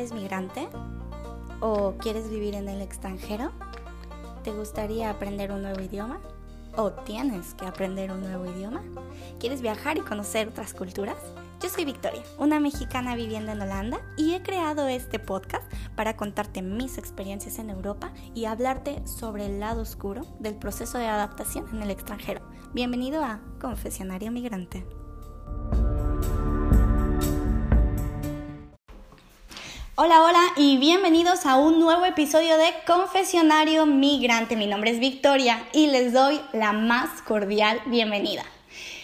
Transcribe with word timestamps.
¿Eres 0.00 0.14
migrante? 0.14 0.66
¿O 1.60 1.92
quieres 1.98 2.30
vivir 2.30 2.54
en 2.54 2.70
el 2.70 2.80
extranjero? 2.80 3.50
¿Te 4.42 4.50
gustaría 4.50 5.10
aprender 5.10 5.52
un 5.52 5.60
nuevo 5.60 5.78
idioma? 5.82 6.20
¿O 6.74 6.90
tienes 6.90 7.52
que 7.52 7.66
aprender 7.66 8.10
un 8.10 8.22
nuevo 8.22 8.46
idioma? 8.46 8.80
¿Quieres 9.38 9.60
viajar 9.60 9.98
y 9.98 10.00
conocer 10.00 10.48
otras 10.48 10.72
culturas? 10.72 11.18
Yo 11.62 11.68
soy 11.68 11.84
Victoria, 11.84 12.22
una 12.38 12.60
mexicana 12.60 13.14
viviendo 13.14 13.52
en 13.52 13.60
Holanda 13.60 14.00
y 14.16 14.32
he 14.32 14.42
creado 14.42 14.88
este 14.88 15.18
podcast 15.18 15.70
para 15.96 16.16
contarte 16.16 16.62
mis 16.62 16.96
experiencias 16.96 17.58
en 17.58 17.68
Europa 17.68 18.10
y 18.34 18.46
hablarte 18.46 19.06
sobre 19.06 19.44
el 19.44 19.60
lado 19.60 19.82
oscuro 19.82 20.22
del 20.38 20.54
proceso 20.54 20.96
de 20.96 21.08
adaptación 21.08 21.66
en 21.74 21.82
el 21.82 21.90
extranjero. 21.90 22.40
Bienvenido 22.72 23.22
a 23.22 23.42
Confesionario 23.60 24.30
Migrante. 24.30 24.99
Hola, 29.96 30.22
hola 30.22 30.40
y 30.56 30.78
bienvenidos 30.78 31.44
a 31.44 31.56
un 31.56 31.78
nuevo 31.80 32.06
episodio 32.06 32.56
de 32.56 32.72
Confesionario 32.86 33.84
Migrante. 33.86 34.56
Mi 34.56 34.66
nombre 34.66 34.92
es 34.92 35.00
Victoria 35.00 35.62
y 35.74 35.88
les 35.88 36.12
doy 36.12 36.40
la 36.52 36.72
más 36.72 37.20
cordial 37.22 37.82
bienvenida. 37.86 38.44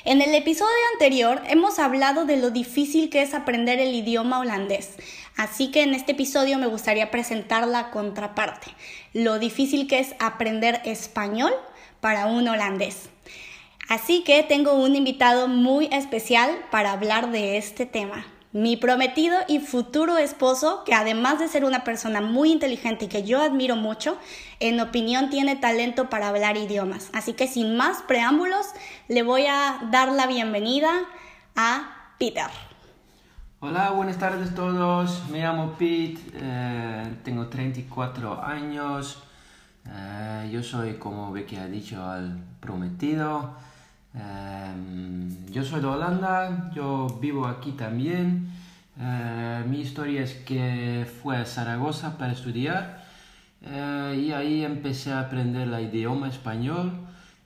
En 0.04 0.22
el 0.22 0.34
episodio 0.34 0.72
anterior 0.94 1.42
hemos 1.48 1.80
hablado 1.80 2.24
de 2.24 2.36
lo 2.38 2.50
difícil 2.50 3.10
que 3.10 3.20
es 3.20 3.34
aprender 3.34 3.80
el 3.80 3.94
idioma 3.94 4.38
holandés, 4.38 4.94
así 5.36 5.70
que 5.70 5.82
en 5.82 5.92
este 5.92 6.12
episodio 6.12 6.56
me 6.56 6.68
gustaría 6.68 7.10
presentar 7.10 7.66
la 7.66 7.90
contraparte, 7.90 8.68
lo 9.12 9.38
difícil 9.38 9.88
que 9.88 9.98
es 9.98 10.14
aprender 10.20 10.80
español 10.84 11.52
para 12.00 12.26
un 12.26 12.46
holandés. 12.48 13.10
Así 13.88 14.22
que 14.22 14.44
tengo 14.44 14.72
un 14.74 14.94
invitado 14.96 15.48
muy 15.48 15.88
especial 15.92 16.50
para 16.70 16.92
hablar 16.92 17.32
de 17.32 17.58
este 17.58 17.86
tema 17.86 18.24
mi 18.56 18.78
prometido 18.78 19.36
y 19.48 19.58
futuro 19.58 20.16
esposo, 20.16 20.82
que 20.84 20.94
además 20.94 21.38
de 21.38 21.46
ser 21.46 21.66
una 21.66 21.84
persona 21.84 22.22
muy 22.22 22.50
inteligente 22.50 23.04
y 23.04 23.08
que 23.08 23.22
yo 23.22 23.42
admiro 23.42 23.76
mucho, 23.76 24.16
en 24.60 24.80
opinión 24.80 25.28
tiene 25.28 25.56
talento 25.56 26.08
para 26.08 26.28
hablar 26.28 26.56
idiomas. 26.56 27.10
Así 27.12 27.34
que 27.34 27.48
sin 27.48 27.76
más 27.76 28.00
preámbulos, 28.00 28.68
le 29.08 29.22
voy 29.22 29.44
a 29.46 29.78
dar 29.90 30.10
la 30.10 30.26
bienvenida 30.26 30.90
a 31.54 32.14
Peter. 32.18 32.46
Hola, 33.60 33.90
buenas 33.90 34.16
tardes 34.16 34.52
a 34.52 34.54
todos. 34.54 35.28
Me 35.28 35.40
llamo 35.40 35.72
Pete, 35.72 36.18
eh, 36.36 37.14
tengo 37.24 37.48
34 37.48 38.42
años. 38.42 39.22
Eh, 39.86 40.48
yo 40.50 40.62
soy, 40.62 40.94
como 40.94 41.30
Becky 41.30 41.56
ha 41.56 41.66
dicho, 41.66 42.14
el 42.14 42.38
prometido. 42.60 43.54
Em, 44.16 45.46
yo 45.52 45.62
soy 45.62 45.80
de 45.80 45.86
Holanda, 45.86 46.70
yo 46.74 47.06
vivo 47.20 47.46
aquí 47.46 47.72
también. 47.72 48.48
Eh, 48.98 49.64
mi 49.68 49.80
historia 49.80 50.22
es 50.22 50.32
que 50.34 51.06
fui 51.22 51.36
a 51.36 51.44
Zaragoza 51.44 52.16
para 52.16 52.32
estudiar 52.32 53.04
eh, 53.60 54.24
y 54.26 54.32
ahí 54.32 54.64
empecé 54.64 55.12
a 55.12 55.20
aprender 55.20 55.68
el 55.68 55.80
idioma 55.84 56.28
español 56.28 56.92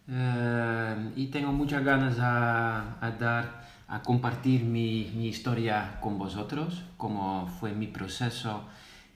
eh, 0.08 1.10
y 1.16 1.26
tengo 1.26 1.52
muchas 1.52 1.84
ganas 1.84 2.18
a, 2.20 3.04
a 3.04 3.10
dar, 3.18 3.62
a 3.88 4.00
compartir 4.02 4.62
mi, 4.62 5.10
mi, 5.16 5.26
historia 5.26 5.98
con 6.00 6.18
vosotros, 6.18 6.84
cómo 6.96 7.48
fue 7.58 7.72
mi 7.72 7.88
proceso 7.88 8.64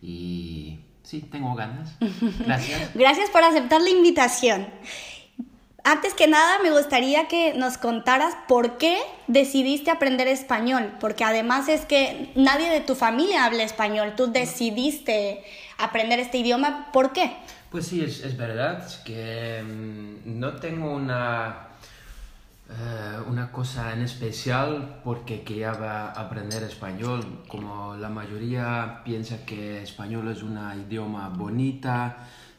y 0.03 0.81
sí, 1.05 1.21
tengo 1.31 1.55
ganas. 1.55 1.97
Gracias. 2.45 2.91
Gracias 2.95 3.31
por 3.31 3.45
aceptar 3.45 3.81
la 3.81 3.91
invitación. 3.91 4.67
Antes 5.87 6.15
que 6.15 6.27
nada, 6.27 6.61
me 6.63 6.71
gustaría 6.71 7.29
que 7.29 7.53
nos 7.53 7.77
contaras 7.77 8.35
por 8.49 8.79
qué 8.79 8.97
decidiste 9.27 9.91
aprender 9.91 10.29
español, 10.29 10.95
porque 10.99 11.25
además 11.25 11.69
es 11.69 11.85
que 11.85 12.33
nadie 12.35 12.71
de 12.71 12.81
tu 12.81 12.95
familia 12.95 13.45
habla 13.45 13.65
español, 13.65 14.15
tú 14.17 14.33
decidiste 14.33 15.45
aprender 15.77 16.21
este 16.21 16.39
idioma, 16.39 16.89
¿por 16.91 17.13
qué? 17.13 17.37
Pues 17.71 17.87
sí, 17.89 18.03
es, 18.03 18.35
verdad 18.39 18.83
que 19.05 19.63
mm, 19.63 20.41
no 20.41 20.55
tengo 20.55 20.91
una, 20.91 21.69
eh, 22.71 23.19
una 23.29 23.53
cosa 23.53 23.93
en 23.93 24.01
especial 24.01 25.01
porque 25.05 25.43
quería 25.43 25.73
aprender 26.13 26.63
español, 26.63 27.43
como 27.47 27.95
la 27.97 28.09
mayoría 28.09 29.03
piensa 29.05 29.45
que 29.45 29.83
español 29.83 30.29
es 30.29 30.43
un 30.43 30.59
idioma 30.87 31.29
bonita, 31.29 32.17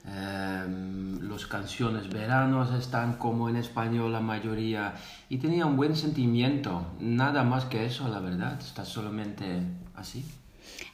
Em, 0.08 1.20
los 1.22 1.48
canciones 1.48 2.10
veranos 2.10 2.72
están 2.74 3.14
como 3.14 3.50
en 3.50 3.56
español 3.56 4.14
la 4.14 4.20
mayoría 4.20 4.94
y 5.30 5.40
tenía 5.40 5.66
un 5.66 5.78
buen 5.78 5.96
sentimiento, 5.96 6.86
nada 7.00 7.44
más 7.44 7.66
que 7.66 7.86
eso, 7.86 8.08
la 8.08 8.20
verdad, 8.20 8.60
está 8.60 8.86
solamente 8.86 9.62
así. 9.96 10.24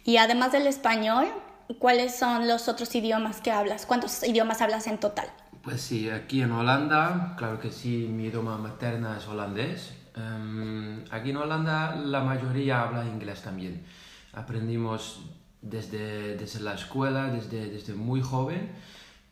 Y 0.06 0.18
además 0.18 0.54
del 0.54 0.66
español, 0.66 1.28
¿cuáles 1.78 2.18
son 2.18 2.48
los 2.48 2.70
otros 2.70 2.96
idiomas 2.96 3.42
que 3.42 3.52
hablas? 3.52 3.86
¿Cuántos 3.86 4.24
idiomas 4.24 4.62
hablas 4.62 4.88
en 4.88 4.98
total? 4.98 5.28
Pues 5.62 5.82
sí, 5.82 6.10
aquí 6.10 6.42
en 6.42 6.52
Holanda, 6.52 7.36
claro 7.38 7.60
que 7.60 7.72
sí, 7.72 8.08
mi 8.10 8.26
idioma 8.26 8.58
materna 8.58 9.18
es 9.18 9.28
holandés. 9.28 9.94
Em, 10.16 11.04
aquí 11.12 11.32
en 11.32 11.38
Holanda 11.38 11.96
la 11.98 12.22
mayoría 12.22 12.82
habla 12.82 13.06
inglés 13.06 13.42
también. 13.42 13.84
Aprendimos 14.34 15.22
desde, 15.62 16.38
desde 16.38 16.62
la 16.62 16.74
escuela, 16.74 17.28
desde, 17.28 17.70
desde 17.70 17.94
muy 17.94 18.22
joven. 18.22 18.72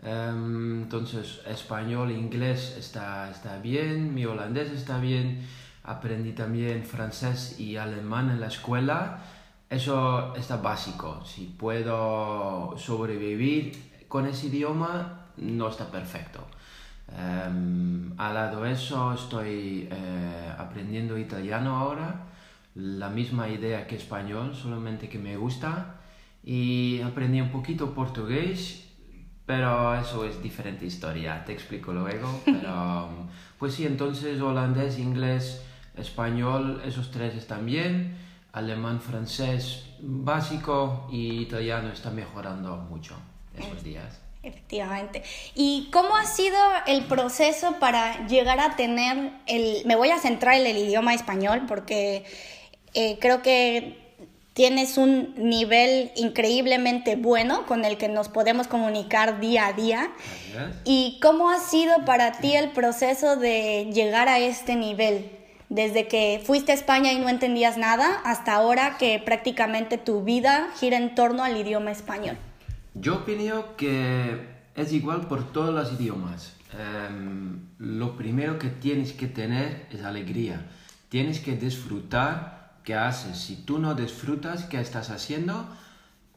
Em, 0.01 0.83
entonces, 0.83 1.41
español, 1.45 2.11
inglés 2.11 2.75
está, 2.77 3.29
está 3.29 3.59
bien, 3.59 4.13
mi 4.13 4.25
holandés 4.25 4.71
está 4.71 4.97
bien, 4.97 5.45
aprendí 5.83 6.31
también 6.31 6.85
francés 6.85 7.59
y 7.59 7.75
alemán 7.75 8.29
en 8.29 8.39
la 8.39 8.47
escuela. 8.47 9.19
Eso 9.69 10.35
está 10.35 10.57
básico. 10.57 11.23
Si 11.25 11.45
puedo 11.45 12.75
sobrevivir 12.77 14.05
con 14.07 14.25
ese 14.25 14.47
idioma, 14.47 15.27
no 15.37 15.69
está 15.69 15.91
perfecto. 15.91 16.39
Um, 17.11 18.13
al 18.17 18.33
lado 18.33 18.61
de 18.63 18.71
eso, 18.71 19.13
estoy 19.13 19.87
eh, 19.91 20.53
aprendiendo 20.57 21.17
italiano 21.17 21.75
ahora. 21.75 22.25
La 22.75 23.09
misma 23.09 23.49
idea 23.49 23.85
que 23.87 23.95
español, 23.95 24.55
solamente 24.55 25.09
que 25.09 25.19
me 25.19 25.37
gusta. 25.37 25.97
Y 26.43 27.01
aprendí 27.01 27.41
un 27.41 27.51
poquito 27.51 27.93
portugués 27.93 28.88
pero 29.49 29.99
eso 29.99 30.25
es 30.25 30.43
diferente 30.43 30.85
historia, 30.85 31.43
te 31.43 31.53
explico 31.53 31.91
luego. 31.91 32.39
Pero, 32.45 33.09
pues 33.57 33.73
sí, 33.73 33.83
entonces 33.83 34.39
holandés, 34.39 34.99
inglés, 34.99 35.63
español, 35.97 36.83
esos 36.85 37.09
tres 37.09 37.33
están 37.33 37.65
bien. 37.65 38.15
Alemán, 38.53 39.01
francés, 39.01 39.87
básico 40.01 41.07
y 41.11 41.41
italiano 41.41 41.91
está 41.91 42.11
mejorando 42.11 42.77
mucho 42.91 43.15
esos 43.57 43.83
días. 43.83 44.21
Efectivamente. 44.43 45.23
¿Y 45.55 45.89
cómo 45.91 46.15
ha 46.15 46.27
sido 46.27 46.59
el 46.85 47.05
proceso 47.05 47.77
para 47.79 48.27
llegar 48.27 48.59
a 48.59 48.75
tener 48.75 49.31
el... 49.47 49.83
Me 49.85 49.95
voy 49.95 50.11
a 50.11 50.19
centrar 50.19 50.57
en 50.57 50.67
el 50.67 50.77
idioma 50.77 51.15
español 51.15 51.63
porque 51.67 52.23
eh, 52.93 53.17
creo 53.19 53.41
que 53.41 54.08
tienes 54.59 54.97
un 54.97 55.35
nivel 55.37 56.11
increíblemente 56.17 57.15
bueno 57.15 57.65
con 57.65 57.85
el 57.85 57.97
que 57.97 58.09
nos 58.09 58.27
podemos 58.27 58.67
comunicar 58.67 59.39
día 59.39 59.67
a 59.67 59.71
día. 59.71 60.11
¿Y 60.83 61.17
cómo 61.21 61.49
ha 61.49 61.59
sido 61.59 62.03
para 62.03 62.33
ti 62.33 62.55
el 62.55 62.71
proceso 62.71 63.37
de 63.37 63.89
llegar 63.93 64.27
a 64.27 64.39
este 64.39 64.75
nivel? 64.75 65.31
Desde 65.69 66.09
que 66.09 66.43
fuiste 66.45 66.73
a 66.73 66.75
España 66.75 67.13
y 67.13 67.19
no 67.19 67.29
entendías 67.29 67.77
nada 67.77 68.19
hasta 68.25 68.53
ahora 68.53 68.97
que 68.97 69.17
prácticamente 69.23 69.97
tu 69.97 70.25
vida 70.25 70.67
gira 70.77 70.97
en 70.97 71.15
torno 71.15 71.45
al 71.45 71.55
idioma 71.55 71.91
español. 71.91 72.35
Yo 72.95 73.19
opino 73.19 73.77
que 73.77 74.45
es 74.75 74.91
igual 74.91 75.29
por 75.29 75.53
todos 75.53 75.73
los 75.73 75.97
idiomas. 75.97 76.57
Em, 76.77 77.61
lo 77.77 78.17
primero 78.17 78.59
que 78.59 78.67
tienes 78.67 79.13
que 79.13 79.27
tener 79.27 79.87
es 79.89 80.03
alegría. 80.03 80.65
Tienes 81.07 81.39
que 81.39 81.55
disfrutar 81.55 82.58
¿Qué 82.89 82.95
haces. 82.95 83.37
Si 83.37 83.55
tú 83.55 83.77
no 83.77 83.93
disfrutas 83.93 84.65
qué 84.65 84.81
estás 84.81 85.11
haciendo, 85.11 85.63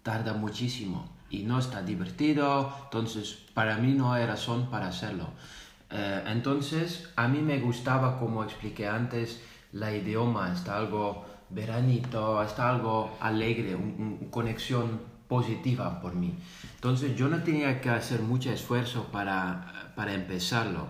tarda 0.02 0.34
muchísimo 0.34 1.08
y 1.31 1.44
no 1.44 1.58
está 1.58 1.81
divertido, 1.81 2.70
entonces 2.84 3.38
para 3.54 3.78
mí 3.78 3.94
no 3.94 4.12
hay 4.12 4.26
razón 4.26 4.69
para 4.69 4.88
hacerlo. 4.88 5.28
Eh, 5.88 6.25
entonces 6.26 7.08
a 7.16 7.26
mí 7.26 7.38
me 7.38 7.58
gustaba, 7.58 8.19
como 8.19 8.44
expliqué 8.44 8.87
antes, 8.87 9.40
la 9.72 9.96
idioma, 9.96 10.52
está 10.52 10.76
algo 10.76 11.25
veranito, 11.49 12.43
está 12.43 12.69
algo 12.69 13.16
alegre, 13.20 13.75
una 13.75 14.31
conexión 14.31 15.00
positiva 15.28 16.02
por 16.02 16.14
mí. 16.14 16.34
Entonces 16.75 17.16
yo 17.16 17.28
no 17.28 17.43
tenía 17.43 17.81
que 17.81 17.88
hacer 17.88 18.20
mucho 18.20 18.50
esfuerzo 18.52 19.05
para, 19.10 19.94
para 19.96 20.12
empezarlo. 20.12 20.88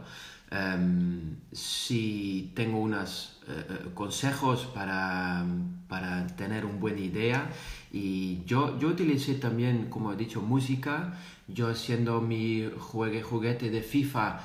Em, 0.53 1.37
si 1.51 2.53
tengo 2.55 2.79
unos 2.79 3.41
eh, 3.49 3.65
eh, 3.71 3.89
consejos 3.95 4.67
para, 4.75 5.47
para, 5.89 6.27
tener 6.37 6.67
una 6.67 6.79
buena 6.79 7.01
idea. 7.01 7.51
Y 7.91 8.45
yo, 8.45 8.79
yo 8.79 8.89
utilicé 8.89 9.35
también, 9.35 9.87
como 9.89 10.13
he 10.13 10.17
dicho, 10.17 10.43
música, 10.43 11.15
yo 11.49 11.69
haciendo 11.69 12.21
mi 12.21 12.69
juegue, 12.79 13.23
juguete 13.23 13.71
de 13.71 13.83
FIFA 13.83 14.41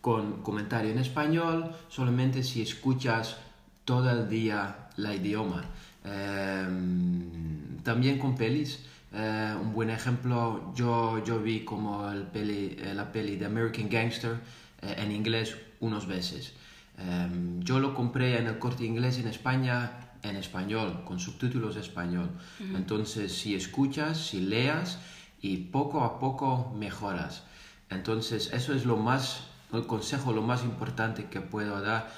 con 0.00 0.42
comentario 0.42 0.90
en 0.90 0.98
español, 0.98 1.70
solamente 1.88 2.42
si 2.42 2.62
escuchas 2.62 3.36
todo 3.84 4.10
el 4.10 4.28
día 4.28 4.88
la 4.96 5.14
idioma. 5.14 5.64
Em, 6.04 7.78
también 7.84 8.18
con 8.18 8.34
pelis, 8.34 8.86
Eh, 9.14 9.54
un 9.60 9.74
buen 9.74 9.90
ejemplo, 9.90 10.72
yo, 10.74 11.22
yo 11.22 11.38
vi 11.38 11.66
como 11.66 12.10
el 12.10 12.22
peli, 12.22 12.76
la 12.94 13.12
peli 13.12 13.36
de 13.36 13.44
American 13.44 13.90
Gangster 13.90 14.40
en 14.82 15.12
inglés 15.12 15.56
unos 15.80 16.06
veces. 16.06 16.52
Em, 16.98 17.60
yo 17.60 17.78
lo 17.78 17.94
compré 17.94 18.38
en 18.38 18.46
el 18.46 18.58
corte 18.58 18.84
inglés 18.84 19.18
en 19.18 19.28
España 19.28 20.12
en 20.22 20.36
español, 20.36 21.02
con 21.04 21.18
subtítulos 21.18 21.76
español. 21.76 22.30
Entonces, 22.60 23.32
si 23.32 23.54
escuchas, 23.54 24.18
si 24.18 24.40
leas 24.40 24.98
y 25.40 25.56
poco 25.56 26.04
a 26.04 26.18
poco 26.20 26.72
mejoras. 26.76 27.42
Entonces, 27.90 28.50
eso 28.52 28.72
es 28.72 28.86
lo 28.86 28.96
más, 28.96 29.48
el 29.72 29.86
consejo, 29.86 30.32
lo 30.32 30.42
más 30.42 30.62
importante 30.62 31.26
que 31.26 31.40
puedo 31.40 31.80
dar. 31.80 32.08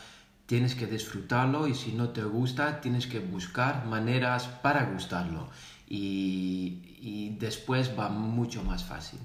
Tienes 0.47 0.75
que 0.75 0.87
disfrutarlo 0.87 1.67
y 1.67 1.75
si 1.75 1.93
no 1.93 2.11
te 2.11 2.23
gusta, 2.23 2.83
tienes 2.83 3.07
que 3.07 3.21
buscar 3.21 3.87
maneras 3.87 4.49
para 4.49 4.85
gustarlo. 4.85 5.49
Y, 5.89 6.83
y 7.01 7.37
después 7.41 7.93
va 7.99 8.11
mucho 8.11 8.63
más 8.63 8.85
fácil. 8.85 9.21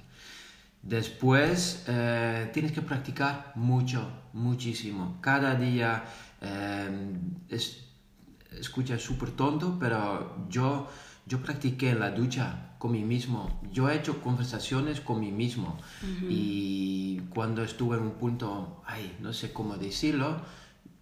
Después 0.81 1.83
eh, 1.87 2.49
tienes 2.53 2.71
que 2.71 2.81
practicar 2.81 3.51
mucho, 3.55 4.07
muchísimo. 4.33 5.17
Cada 5.21 5.55
día 5.55 6.05
eh, 6.41 7.17
es, 7.49 7.83
escucha 8.57 8.97
súper 8.97 9.31
tonto, 9.31 9.77
pero 9.79 10.47
yo, 10.49 10.87
yo 11.25 11.41
practiqué 11.41 11.91
en 11.91 11.99
la 11.99 12.11
ducha 12.11 12.75
con 12.79 12.93
mí 12.93 13.03
mismo. 13.03 13.59
Yo 13.73 13.89
he 13.89 13.97
hecho 13.97 14.21
conversaciones 14.21 15.01
con 15.01 15.19
mí 15.19 15.31
mismo. 15.31 15.77
Y 16.29 17.19
cuando 17.29 17.61
estuve 17.61 17.97
en 17.97 18.03
un 18.03 18.11
punto, 18.11 18.81
ay, 18.85 19.17
no 19.19 19.33
sé 19.33 19.51
cómo 19.51 19.75
decirlo, 19.75 20.37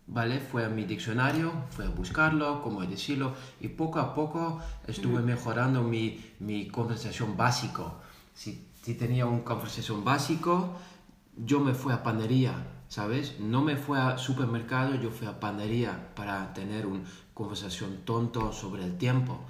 ¿vale? 0.07 0.39
Fue 0.39 0.65
a 0.65 0.69
mi 0.69 0.85
diccionario, 0.85 1.51
fue 1.69 1.85
a 1.85 1.89
buscarlo, 1.89 2.63
cómo 2.63 2.81
decirlo, 2.83 3.35
y 3.62 3.68
poco 3.68 4.00
a 4.00 4.15
poco 4.15 4.59
estuve 4.88 5.21
mejorando 5.21 5.83
mi, 5.83 6.19
mi 6.39 6.68
conversación 6.68 7.38
básico. 7.38 8.01
Si, 8.33 8.67
si 8.88 8.94
tenía 8.94 9.25
una 9.25 9.44
conversación 9.44 10.06
básico, 10.06 10.78
yo 11.36 11.60
me 11.60 11.74
fui 11.74 11.92
a 11.92 12.04
panadería, 12.04 12.54
¿sabes? 12.88 13.38
No 13.38 13.62
me 13.62 13.75
fui 13.75 14.00
a 14.00 14.18
supermercado, 14.18 14.95
yo 14.95 15.12
fui 15.12 15.28
a 15.28 15.42
panadería 15.42 16.16
para 16.16 16.54
tener 16.54 16.86
una 16.86 17.04
conversación 17.34 17.98
tonto 18.06 18.54
sobre 18.54 18.86
el 18.86 18.98
tiempo. 18.98 19.42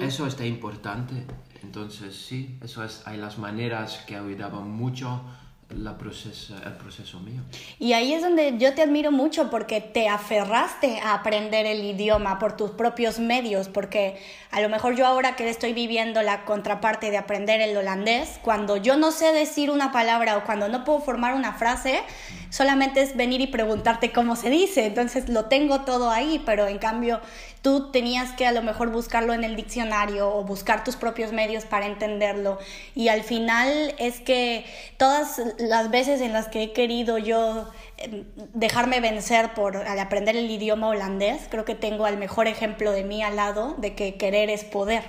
Eso 0.00 0.26
está 0.26 0.46
importante. 0.46 1.26
Entonces, 1.62 2.16
sí, 2.16 2.58
eso 2.62 2.82
es, 2.82 3.02
hay 3.04 3.18
las 3.18 3.36
maneras 3.36 4.04
que 4.06 4.16
ayudaban 4.16 4.70
mucho 4.70 5.20
la 5.76 5.96
proceso, 5.96 6.54
el 6.64 6.72
proceso 6.72 7.20
mío. 7.20 7.42
Y 7.78 7.92
ahí 7.92 8.12
es 8.12 8.22
donde 8.22 8.56
yo 8.58 8.74
te 8.74 8.82
admiro 8.82 9.10
mucho 9.10 9.50
porque 9.50 9.80
te 9.80 10.08
aferraste 10.08 11.00
a 11.00 11.14
aprender 11.14 11.66
el 11.66 11.84
idioma 11.84 12.38
por 12.38 12.56
tus 12.56 12.70
propios 12.70 13.18
medios, 13.18 13.68
porque 13.68 14.20
a 14.50 14.60
lo 14.60 14.68
mejor 14.68 14.94
yo 14.96 15.06
ahora 15.06 15.36
que 15.36 15.48
estoy 15.48 15.72
viviendo 15.72 16.22
la 16.22 16.44
contraparte 16.44 17.10
de 17.10 17.18
aprender 17.18 17.60
el 17.60 17.76
holandés, 17.76 18.38
cuando 18.42 18.76
yo 18.76 18.96
no 18.96 19.10
sé 19.10 19.32
decir 19.32 19.70
una 19.70 19.92
palabra 19.92 20.36
o 20.36 20.44
cuando 20.44 20.68
no 20.68 20.84
puedo 20.84 21.00
formar 21.00 21.34
una 21.34 21.54
frase, 21.54 22.02
solamente 22.50 23.02
es 23.02 23.16
venir 23.16 23.40
y 23.40 23.46
preguntarte 23.46 24.12
cómo 24.12 24.36
se 24.36 24.50
dice, 24.50 24.86
entonces 24.86 25.28
lo 25.28 25.46
tengo 25.46 25.82
todo 25.82 26.10
ahí, 26.10 26.42
pero 26.44 26.66
en 26.66 26.78
cambio 26.78 27.20
tú 27.62 27.90
tenías 27.92 28.32
que 28.32 28.44
a 28.44 28.52
lo 28.52 28.60
mejor 28.62 28.90
buscarlo 28.90 29.32
en 29.32 29.44
el 29.44 29.56
diccionario 29.56 30.34
o 30.34 30.44
buscar 30.44 30.84
tus 30.84 30.96
propios 30.96 31.32
medios 31.32 31.64
para 31.64 31.86
entenderlo. 31.86 32.58
Y 32.94 33.08
al 33.08 33.22
final 33.22 33.94
es 33.98 34.20
que 34.20 34.66
todas 34.96 35.40
las 35.58 35.90
veces 35.90 36.20
en 36.20 36.32
las 36.32 36.48
que 36.48 36.64
he 36.64 36.72
querido 36.72 37.18
yo 37.18 37.70
em, 37.98 38.24
dejarme 38.52 39.00
vencer 39.00 39.54
por 39.54 39.76
al 39.76 39.98
aprender 39.98 40.36
el 40.36 40.50
idioma 40.50 40.88
holandés, 40.88 41.42
creo 41.48 41.64
que 41.64 41.76
tengo 41.76 42.04
al 42.04 42.18
mejor 42.18 42.48
ejemplo 42.48 42.90
de 42.90 43.04
mí 43.04 43.22
al 43.22 43.36
lado 43.36 43.76
de 43.78 43.94
que 43.94 44.16
querer 44.16 44.50
es 44.50 44.64
poder 44.64 45.04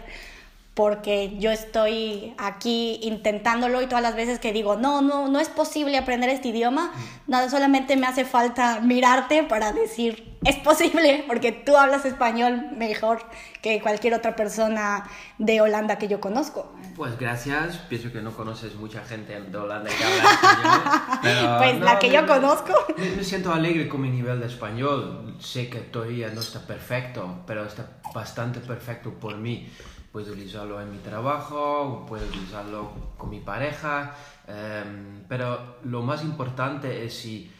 porque 0.74 1.38
yo 1.38 1.52
estoy 1.52 2.34
aquí 2.38 3.00
intentándolo 3.04 3.82
y 3.82 3.86
todas 3.86 4.02
las 4.02 4.16
veces 4.16 4.40
que 4.40 4.52
digo, 4.52 4.76
no, 4.76 5.02
no, 5.02 5.28
no 5.28 5.40
es 5.40 5.50
posible 5.50 5.98
aprender 5.98 6.30
este 6.30 6.48
idioma, 6.48 6.92
nada, 7.28 7.50
solamente 7.50 7.96
me 7.96 8.08
hace 8.08 8.26
falta 8.26 8.80
mirarte 8.82 9.44
para 9.44 9.72
decir, 9.72 10.34
es 10.44 10.56
posible, 10.58 11.26
porque 11.28 11.52
tú 11.52 11.78
hablas 11.78 12.06
español 12.06 12.72
mejor 12.76 13.24
que 13.62 13.82
cualquier 13.82 14.16
otra 14.16 14.36
persona 14.36 15.08
de 15.38 15.62
Holanda 15.62 16.00
que 16.00 16.08
yo 16.08 16.20
conozco. 16.20 16.74
Pues 16.96 17.20
gracias, 17.20 17.78
pienso 17.78 18.12
que 18.12 18.22
no 18.22 18.32
conoces 18.32 18.74
mucha 18.76 19.06
gente 19.06 19.40
de 19.40 19.58
Holanda 19.58 19.92
que 19.92 20.04
habla 20.04 20.32
español. 20.32 20.82
Pero 21.22 21.58
pues 21.60 21.80
la 21.82 22.00
que 22.00 22.10
yo 22.12 22.26
conozco. 22.26 22.74
Me, 22.98 23.12
me, 23.12 23.24
siento 23.24 23.54
alegre 23.54 23.88
con 23.88 24.02
mi 24.02 24.10
nivel 24.10 24.40
de 24.40 24.48
español, 24.48 25.36
sé 25.40 25.70
que 25.70 25.80
todavía 25.80 26.30
no 26.34 26.42
está 26.42 26.66
perfecto, 26.66 27.44
pero 27.46 27.66
está 27.66 28.02
bastante 28.14 28.60
perfecto 28.60 29.14
por 29.14 29.38
mí 29.38 29.70
puedo 30.14 30.32
utilizarlo 30.32 30.80
en 30.80 30.92
mi 30.92 31.00
trabajo, 31.00 32.06
puedo 32.08 32.28
utilizarlo 32.28 32.92
con 33.18 33.32
mi 33.32 33.40
pareja, 33.40 34.16
em, 34.48 35.24
pero 35.28 35.78
lo 35.84 36.04
más 36.04 36.24
importante 36.24 37.04
es 37.04 37.16
si, 37.16 37.52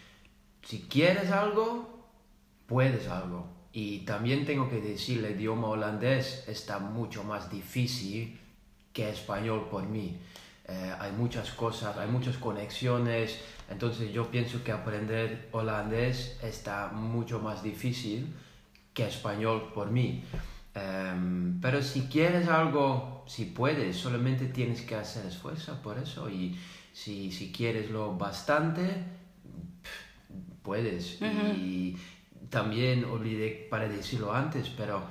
si 0.62 0.82
quieres 0.82 1.32
algo, 1.32 2.12
puedes 2.68 3.08
algo. 3.08 3.48
Y 3.74 4.06
también 4.06 4.46
tengo 4.46 4.70
que 4.70 4.80
decir, 4.80 5.26
el 5.26 5.32
idioma 5.32 5.68
holandés 5.68 6.48
está 6.48 6.78
mucho 6.78 7.24
más 7.24 7.50
difícil 7.50 8.40
que 8.94 9.10
español 9.10 9.68
por 9.72 9.88
mí. 9.88 10.20
Eh, 10.68 10.96
hay 11.00 11.12
muchas 11.12 11.52
cosas, 11.52 11.98
hay 11.98 12.08
muchas 12.08 12.38
conexiones, 12.38 13.40
entonces 13.68 14.14
yo 14.14 14.30
pienso 14.30 14.64
que 14.64 14.72
aprender 14.72 15.50
holandés 15.54 16.38
está 16.44 16.90
mucho 16.90 17.40
más 17.40 17.64
difícil 17.64 18.32
que 18.94 19.08
español 19.08 19.72
por 19.74 19.90
mí. 19.90 20.24
Em, 20.76 21.60
pero 21.62 21.82
si 21.82 22.02
quieres 22.04 22.48
algo, 22.48 23.24
si 23.28 23.46
puedes, 23.46 23.96
solamente 23.96 24.48
tienes 24.48 24.82
que 24.82 24.96
hacer 24.96 25.26
esfuerzo 25.26 25.82
por 25.82 25.98
eso. 25.98 26.30
Y 26.30 26.58
si, 26.92 27.32
si 27.32 27.52
quieres 27.52 27.92
lo 27.92 28.16
bastante, 28.16 29.04
puedes. 30.64 31.22
Y 31.22 31.98
también 32.50 33.06
olvidé 33.06 33.68
para 33.70 33.88
decirlo 33.88 34.34
antes, 34.34 34.70
pero 34.70 35.04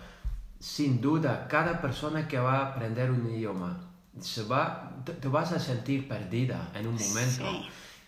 sin 0.58 1.00
duda, 1.00 1.48
cada 1.48 1.80
persona 1.80 2.28
que 2.28 2.38
va 2.38 2.58
a 2.58 2.66
aprender 2.70 3.10
un 3.10 3.28
idioma, 3.30 3.80
se 4.20 4.44
va, 4.44 5.02
te, 5.04 5.28
vas 5.28 5.52
a 5.52 5.58
sentir 5.58 6.08
perdida 6.08 6.70
en 6.74 6.86
un 6.86 6.94
momento. 6.94 7.44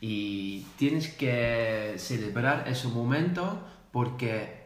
Y 0.00 0.66
tienes 0.76 1.08
que 1.08 1.94
celebrar 1.98 2.68
ese 2.68 2.88
momento 2.88 3.60
porque 3.90 4.63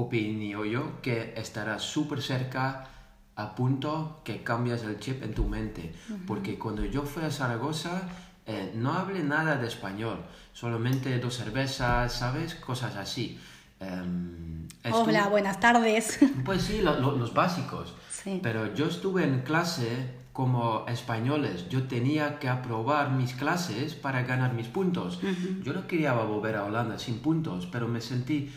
opino 0.00 0.64
yo 0.64 1.00
que 1.02 1.34
estará 1.36 1.78
súper 1.78 2.22
cerca 2.22 2.88
a 3.36 3.54
punto 3.54 4.20
que 4.24 4.42
cambias 4.42 4.82
el 4.82 4.98
chip 4.98 5.22
en 5.22 5.34
tu 5.34 5.44
mente. 5.44 5.94
Porque 6.26 6.58
cuando 6.58 6.84
yo 6.84 7.02
fui 7.02 7.22
a 7.22 7.30
Zaragoza, 7.30 8.02
eh, 8.46 8.72
no 8.74 8.92
hablé 8.92 9.22
nada 9.22 9.56
de 9.56 9.68
español, 9.68 10.24
solamente 10.52 11.18
dos 11.18 11.36
cervezas, 11.36 12.12
¿sabes? 12.12 12.54
Cosas 12.56 12.96
así. 12.96 13.38
Em, 13.80 14.66
Hola, 14.90 15.28
buenas 15.28 15.60
tardes. 15.60 16.18
Pues 16.44 16.62
sí, 16.62 16.80
los 16.82 17.34
básicos. 17.34 17.94
Pero 18.42 18.74
yo 18.74 18.86
estuve 18.86 19.24
en 19.24 19.40
clase 19.42 20.18
como 20.32 20.84
españoles. 20.88 21.68
Yo 21.68 21.84
tenía 21.84 22.38
que 22.38 22.48
aprobar 22.48 23.10
mis 23.10 23.34
clases 23.34 23.94
para 23.94 24.22
ganar 24.22 24.52
mis 24.52 24.66
puntos. 24.66 25.20
Yo 25.62 25.72
no 25.72 25.86
quería 25.86 26.12
volver 26.12 26.56
a 26.56 26.64
Holanda 26.64 26.98
sin 26.98 27.20
puntos, 27.20 27.66
pero 27.66 27.88
me 27.88 28.00
sentí 28.00 28.50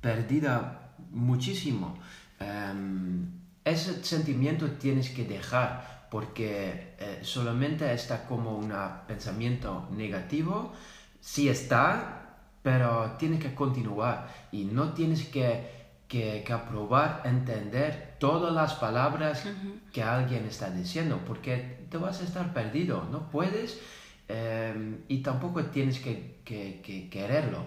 perdida 0.00 0.83
muchísimo. 1.14 1.96
Em, 2.40 3.26
ese 3.64 4.04
sentimiento 4.04 4.72
tienes 4.72 5.08
que 5.10 5.24
dejar 5.24 6.08
porque 6.10 6.94
eh, 6.98 7.20
solamente 7.22 7.92
está 7.92 8.26
como 8.26 8.56
un 8.56 8.72
pensamiento 9.06 9.88
negativo. 9.90 10.72
Sí 11.20 11.48
está, 11.48 12.36
pero 12.62 13.12
tienes 13.18 13.40
que 13.40 13.54
continuar 13.54 14.28
y 14.52 14.64
no 14.64 14.92
tienes 14.92 15.24
que, 15.24 16.02
que, 16.06 16.44
aprobar, 16.52 17.22
entender 17.24 18.16
todas 18.18 18.52
las 18.52 18.74
palabras 18.74 19.44
que 19.92 20.02
alguien 20.02 20.44
está 20.46 20.70
diciendo 20.70 21.20
porque 21.26 21.86
te 21.90 21.96
vas 21.96 22.20
a 22.20 22.24
estar 22.24 22.52
perdido, 22.52 23.08
no 23.10 23.30
puedes 23.30 23.80
em, 24.28 24.98
y 25.08 25.18
tampoco 25.22 25.64
tienes 25.64 25.98
que, 25.98 26.40
que 26.44 27.08
quererlo 27.10 27.64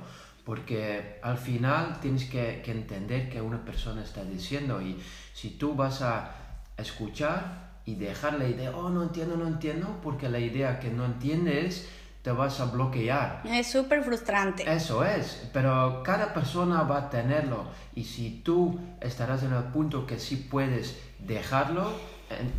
porque 0.48 1.20
al 1.24 1.38
final 1.38 2.00
tienes 2.00 2.24
que, 2.24 2.64
entender 2.66 3.30
que 3.30 3.42
una 3.42 3.66
persona 3.66 4.02
está 4.02 4.24
diciendo 4.24 4.82
y 4.82 4.98
si 5.34 5.50
tú 5.50 5.76
vas 5.76 6.02
a 6.02 6.32
escuchar 6.78 7.82
y 7.84 7.96
dejar 7.96 8.40
la 8.40 8.48
idea, 8.48 8.72
oh, 8.74 8.90
no 8.90 9.04
entiendo, 9.04 9.36
no 9.36 9.46
entiendo, 9.46 10.00
porque 10.02 10.30
la 10.30 10.40
idea 10.40 10.80
que 10.80 10.90
no 10.90 11.04
entiendes 11.04 11.90
te 12.22 12.32
vas 12.32 12.62
a 12.62 12.66
bloquear. 12.68 13.42
Es 13.44 13.70
súper 13.70 14.06
frustrante. 14.06 14.64
Eso 14.74 15.04
es, 15.04 15.50
pero 15.52 16.02
cada 16.02 16.34
persona 16.34 16.84
va 16.84 16.98
a 17.00 17.10
tenerlo 17.10 17.66
y 17.94 18.06
si 18.06 18.40
tú 18.42 18.80
estarás 19.02 19.44
en 19.44 19.52
el 19.52 19.64
punto 19.66 20.08
que 20.08 20.18
sí 20.18 20.38
puedes 20.50 20.98
dejarlo, 21.20 21.92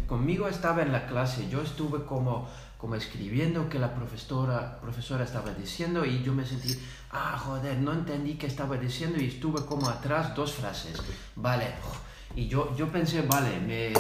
conmigo 0.06 0.48
estaba 0.48 0.82
en 0.82 0.92
la 0.92 1.06
clase, 1.06 1.48
yo 1.48 1.62
estuve 1.62 2.04
como 2.04 2.48
como 2.78 2.94
escribiendo 2.94 3.68
que 3.68 3.78
la 3.78 3.94
profesora, 3.94 4.80
profesora 4.80 5.24
estaba 5.24 5.52
diciendo 5.52 6.04
y 6.06 6.22
yo 6.22 6.32
me 6.32 6.46
sentí, 6.46 6.74
ah, 7.10 7.36
joder, 7.36 7.76
no 7.78 7.92
entendí 7.92 8.34
qué 8.34 8.46
estaba 8.46 8.76
diciendo 8.78 9.20
y 9.20 9.26
estuve 9.26 9.66
como 9.66 9.88
atrás 9.88 10.34
dos 10.34 10.52
frases, 10.54 10.96
vale, 11.36 11.66
y 12.36 12.46
yo, 12.48 12.74
yo 12.76 12.90
pensé, 12.90 13.22
vale, 13.22 13.58
me, 13.60 13.92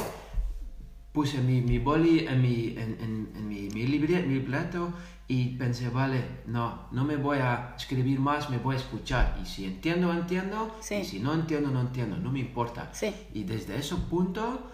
puse 1.12 1.38
mi, 1.38 1.60
mi 1.60 1.78
boli 1.78 2.20
en 2.26 2.40
mi, 2.40 2.68
en, 2.76 2.96
en, 3.00 3.32
en 3.34 3.48
mi, 3.48 3.68
mi, 3.70 3.86
libre- 3.86 4.22
mi 4.24 4.34
libreto 4.34 4.92
y 5.26 5.56
pensé, 5.56 5.88
vale, 5.90 6.22
no, 6.46 6.86
no 6.92 7.04
me 7.04 7.16
voy 7.16 7.38
a 7.38 7.74
escribir 7.76 8.20
más, 8.20 8.48
me 8.48 8.58
voy 8.58 8.76
a 8.76 8.78
escuchar. 8.78 9.36
Y 9.42 9.46
si 9.46 9.64
entiendo, 9.66 10.10
entiendo. 10.12 10.74
Sí. 10.80 10.96
Y 10.96 11.04
si 11.04 11.18
no 11.20 11.34
entiendo, 11.34 11.70
no 11.70 11.80
entiendo, 11.82 12.16
no 12.16 12.30
me 12.32 12.38
importa. 12.38 12.88
Sí. 12.94 13.12
Y 13.34 13.44
desde 13.44 13.76
ese 13.76 13.96
punto 13.96 14.70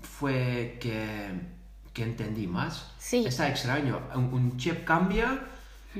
fue 0.00 0.78
que, 0.80 1.40
que 1.92 2.02
entendí 2.02 2.46
más. 2.46 2.86
Sí. 2.98 3.24
Está 3.26 3.48
extraño. 3.48 4.00
Un, 4.14 4.32
un 4.32 4.56
chip 4.56 4.84
cambia, 4.84 5.40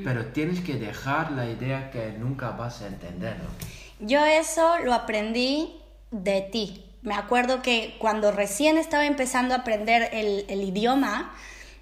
pero 0.04 0.26
tienes 0.26 0.60
que 0.60 0.74
dejar 0.74 1.32
la 1.32 1.46
idea 1.46 1.90
que 1.90 2.12
nunca 2.12 2.50
vas 2.50 2.82
a 2.82 2.88
entenderlo. 2.88 3.48
Yo 4.00 4.24
eso 4.24 4.78
lo 4.78 4.94
aprendí 4.94 5.76
de 6.10 6.40
ti. 6.40 6.84
Me 7.02 7.14
acuerdo 7.14 7.62
que 7.62 7.96
cuando 7.98 8.32
recién 8.32 8.78
estaba 8.78 9.06
empezando 9.06 9.54
a 9.54 9.58
aprender 9.58 10.08
el, 10.12 10.44
el 10.48 10.62
idioma, 10.62 11.34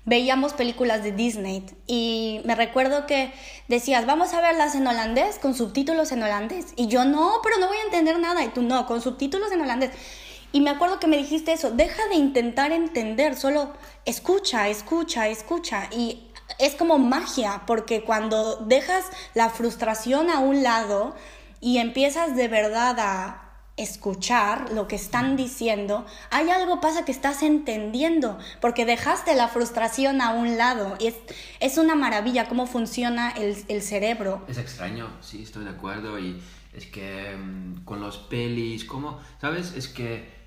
veíamos 0.07 0.55
películas 0.55 1.02
de 1.05 1.12
Disney 1.12 1.64
y 1.87 2.40
me 2.45 2.55
recuerdo 2.55 3.07
que 3.07 3.33
decías, 3.69 4.07
vamos 4.07 4.33
a 4.33 4.40
verlas 4.40 4.75
en 4.75 4.87
holandés, 4.87 5.38
con 5.38 5.55
subtítulos 5.55 6.11
en 6.12 6.23
holandés. 6.23 6.73
Y 6.76 6.88
yo, 6.88 7.05
no, 7.05 7.35
pero 7.43 7.59
no 7.59 7.69
voy 7.69 7.76
a 7.76 7.85
entender 7.85 8.19
nada. 8.19 8.43
Y 8.45 8.49
tú, 8.49 8.62
no, 8.62 8.87
con 8.87 9.00
subtítulos 9.02 9.52
en 9.52 9.61
holandés. 9.61 9.90
Y 10.52 10.61
me 10.61 10.71
acuerdo 10.71 10.99
que 10.99 11.07
me 11.07 11.16
dijiste 11.16 11.52
eso, 11.52 11.71
deja 11.71 12.07
de 12.09 12.16
intentar 12.16 12.73
entender, 12.73 13.37
solo 13.37 13.73
escucha, 14.04 14.69
escucha, 14.69 15.28
escucha. 15.28 15.88
Y 15.92 16.30
es 16.59 16.75
como 16.75 16.99
magia, 16.99 17.62
porque 17.66 18.02
cuando 18.02 18.57
dejas 18.57 19.04
la 19.35 19.49
frustración 19.50 20.28
a 20.28 20.40
un 20.40 20.62
lado 20.62 21.14
y 21.61 21.78
empiezas 21.78 22.35
de 22.37 22.49
verdad 22.49 22.97
a 22.99 23.47
escuchar 23.76 24.73
lo 24.73 24.88
que 24.88 24.97
están 24.97 25.37
diciendo, 25.37 26.04
hay 26.30 26.50
algo 26.50 26.80
pasa 26.80 27.04
que 27.04 27.12
estás 27.12 27.42
entendiendo, 27.42 28.38
porque 28.61 28.85
dejaste 28.85 29.35
la 29.35 29.49
frustración 29.49 30.21
a 30.21 30.30
un 30.30 30.59
lado. 30.59 30.97
Y 30.99 31.07
es, 31.07 31.14
es 31.61 31.78
una 31.78 31.95
maravilla 31.95 32.49
cómo 32.49 32.66
funciona 32.66 33.30
el, 33.30 33.57
el 33.69 33.83
cerebro. 33.83 34.45
Es 34.49 34.59
extraño, 34.59 35.09
sí, 35.21 35.45
estoy 35.45 35.64
de 35.64 35.71
acuerdo. 35.71 36.19
Y 36.19 36.42
es 36.75 36.87
que 36.87 37.37
mm, 37.37 37.85
con 37.85 38.00
los 38.00 38.19
pelis, 38.19 38.85
como, 38.85 39.21
¿sabes? 39.40 39.73
Es 39.75 39.88
que 39.88 40.40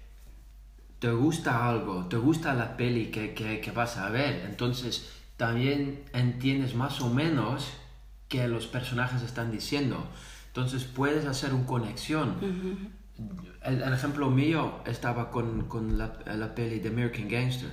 te 1.03 1.11
gusta 1.11 1.67
algo, 1.67 2.05
te 2.05 2.15
gusta 2.15 2.53
la 2.53 2.77
peli 2.77 3.07
que, 3.07 3.33
que, 3.33 3.59
que 3.59 3.71
vas 3.71 3.97
a 3.97 4.07
ver. 4.07 4.45
Entonces 4.45 5.11
también 5.35 6.01
entiendes 6.13 6.75
más 6.75 7.01
o 7.01 7.09
menos 7.09 7.73
que 8.29 8.47
los 8.47 8.67
personajes 8.67 9.21
están 9.21 9.51
diciendo. 9.51 10.07
Entonces 10.47 10.85
puedes 10.85 11.25
hacer 11.25 11.53
una 11.53 11.65
conexión. 11.65 12.37
el, 13.63 13.81
el 13.81 13.93
ejemplo 13.93 14.29
mío 14.29 14.79
estaba 14.85 15.29
con, 15.29 15.67
con 15.67 15.97
la, 15.97 16.19
la 16.25 16.55
peli 16.55 16.79
de 16.79 16.87
American 16.87 17.27
Gangster. 17.27 17.71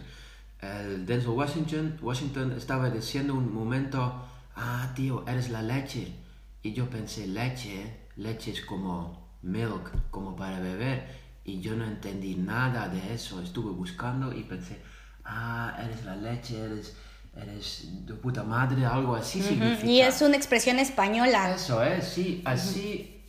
El 0.61 1.07
Denzel 1.07 1.31
Washington, 1.31 1.99
Washington 2.03 2.51
estaba 2.57 2.91
diciendo 2.91 3.35
un 3.35 3.55
momento, 3.55 4.25
ah, 4.57 4.91
tío, 4.97 5.25
eres 5.29 5.51
la 5.51 5.63
leche. 5.63 6.17
Y 6.65 6.73
yo 6.73 6.91
pensé, 6.91 7.29
leche, 7.29 8.09
leche 8.17 8.51
es 8.51 8.63
como 8.63 9.37
milk, 9.43 10.11
como 10.11 10.35
para 10.35 10.59
beber. 10.59 11.30
Y 11.51 11.61
yo 11.61 11.75
no 11.75 11.85
entendí 11.85 12.37
nada 12.37 12.89
de 12.89 13.13
eso. 13.13 13.43
Estuve 13.43 13.73
buscando 13.73 14.33
y 14.33 14.45
pensé, 14.45 14.81
ah, 15.25 15.77
eres 15.83 16.05
la 16.05 16.15
leche, 16.15 16.61
eres, 16.61 16.95
eres 17.37 17.89
de 18.07 18.15
puta 18.15 18.45
madre, 18.45 18.87
algo 18.87 19.17
así 19.17 19.43
significa. 19.43 19.91
Y 19.91 20.01
es 20.01 20.23
una 20.23 20.37
expresión 20.37 20.79
española. 20.79 21.53
Eso 21.53 21.83
es, 21.83 22.05
sí, 22.05 22.41
así 22.45 23.21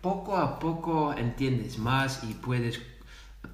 poco 0.00 0.36
a 0.36 0.58
poco 0.58 1.12
entiendes 1.12 1.76
más 1.76 2.24
y 2.24 2.32
puedes 2.34 2.80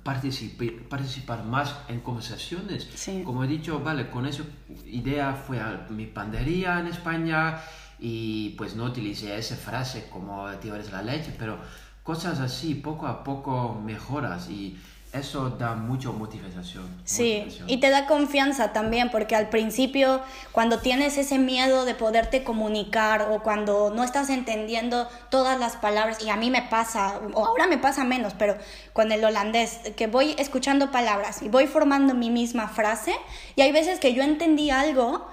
participar, 0.05 0.89
participar 0.89 1.45
más 1.45 1.75
en 1.89 1.99
conversaciones. 2.01 2.89
Sí. 2.95 3.23
Como 3.25 3.43
he 3.43 3.49
dicho, 3.49 3.81
vale, 3.81 4.11
con 4.11 4.27
esa 4.27 4.45
idea 4.87 5.35
fue 5.35 5.59
a 5.59 5.89
mi 5.91 6.07
pandería 6.07 6.79
en 6.79 6.87
España 6.87 7.61
y 7.99 8.51
pues 8.51 8.77
no 8.77 8.85
utilicé 8.85 9.37
esa 9.37 9.57
frase 9.57 10.07
como 10.09 10.49
tío 10.59 10.77
eres 10.77 10.93
la 10.93 11.03
leche, 11.03 11.35
pero 11.37 11.59
cosas 12.05 12.39
así, 12.39 12.75
poco 12.75 13.07
a 13.07 13.25
poco 13.25 13.81
mejoras 13.83 14.49
y 14.49 14.79
eso 15.15 15.51
da 15.51 15.75
mucha 15.75 16.11
motivación. 16.11 16.85
Sí, 17.05 17.39
motivación. 17.39 17.71
y 17.71 17.79
te 17.79 17.89
da 17.89 18.07
confianza 18.07 18.73
también, 18.73 19.11
porque 19.11 19.37
al 19.37 19.49
principio, 19.49 20.21
cuando 20.53 20.81
tienes 20.81 21.17
ese 21.17 21.39
miedo 21.39 21.85
de 21.85 21.95
poderte 21.95 22.43
comunicar 22.43 23.29
o 23.31 23.43
cuando 23.43 23.91
no 23.95 24.03
estás 24.03 24.29
entendiendo 24.29 25.09
todas 25.31 25.59
las 25.59 25.77
palabras, 25.77 26.23
y 26.23 26.31
a 26.31 26.37
mí 26.37 26.51
me 26.51 26.63
pasa, 26.63 27.21
o 27.33 27.47
ahora 27.47 27.67
me 27.69 27.79
pasa 27.79 28.05
menos, 28.05 28.35
pero 28.35 28.57
con 28.93 29.13
el 29.13 29.25
holandés, 29.25 29.79
que 29.97 30.09
voy 30.09 30.35
escuchando 30.37 30.91
palabras 30.91 31.43
y 31.43 31.49
voy 31.49 31.69
formando 31.69 32.13
mi 32.13 32.29
misma 32.29 32.69
frase, 32.69 33.15
y 33.57 33.63
hay 33.63 33.73
veces 33.73 33.99
que 33.99 34.15
yo 34.15 34.23
entendí 34.23 34.71
algo 34.71 35.27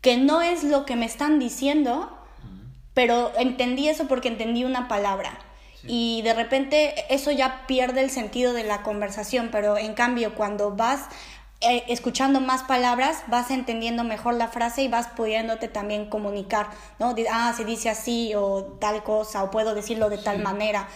que 0.00 0.16
no 0.16 0.42
es 0.42 0.62
lo 0.62 0.84
que 0.84 0.96
me 0.96 1.06
están 1.06 1.38
diciendo, 1.38 2.16
pero 2.94 3.32
entendí 3.38 3.88
eso 3.88 4.06
porque 4.06 4.28
entendí 4.28 4.64
una 4.64 4.86
palabra. 4.86 5.47
Y 5.86 6.22
de 6.22 6.34
repente 6.34 6.94
eso 7.14 7.30
ya 7.30 7.66
pierde 7.66 8.00
el 8.02 8.10
sentido 8.10 8.52
de 8.52 8.64
la 8.64 8.82
conversación, 8.82 9.50
pero 9.52 9.78
en 9.78 9.94
cambio 9.94 10.34
cuando 10.34 10.74
vas 10.74 11.06
eh, 11.60 11.84
escuchando 11.88 12.40
más 12.40 12.62
palabras, 12.62 13.22
vas 13.28 13.50
entendiendo 13.50 14.04
mejor 14.04 14.34
la 14.34 14.48
frase 14.48 14.82
y 14.82 14.88
vas 14.88 15.08
pudiéndote 15.08 15.68
también 15.68 16.08
comunicar, 16.08 16.70
¿no? 16.98 17.14
Ah, 17.32 17.52
se 17.56 17.64
dice 17.64 17.90
así 17.90 18.32
o 18.36 18.76
tal 18.80 19.02
cosa, 19.02 19.42
o 19.42 19.50
puedo 19.50 19.74
decirlo 19.74 20.08
de 20.08 20.18
tal 20.18 20.40
manera. 20.40 20.88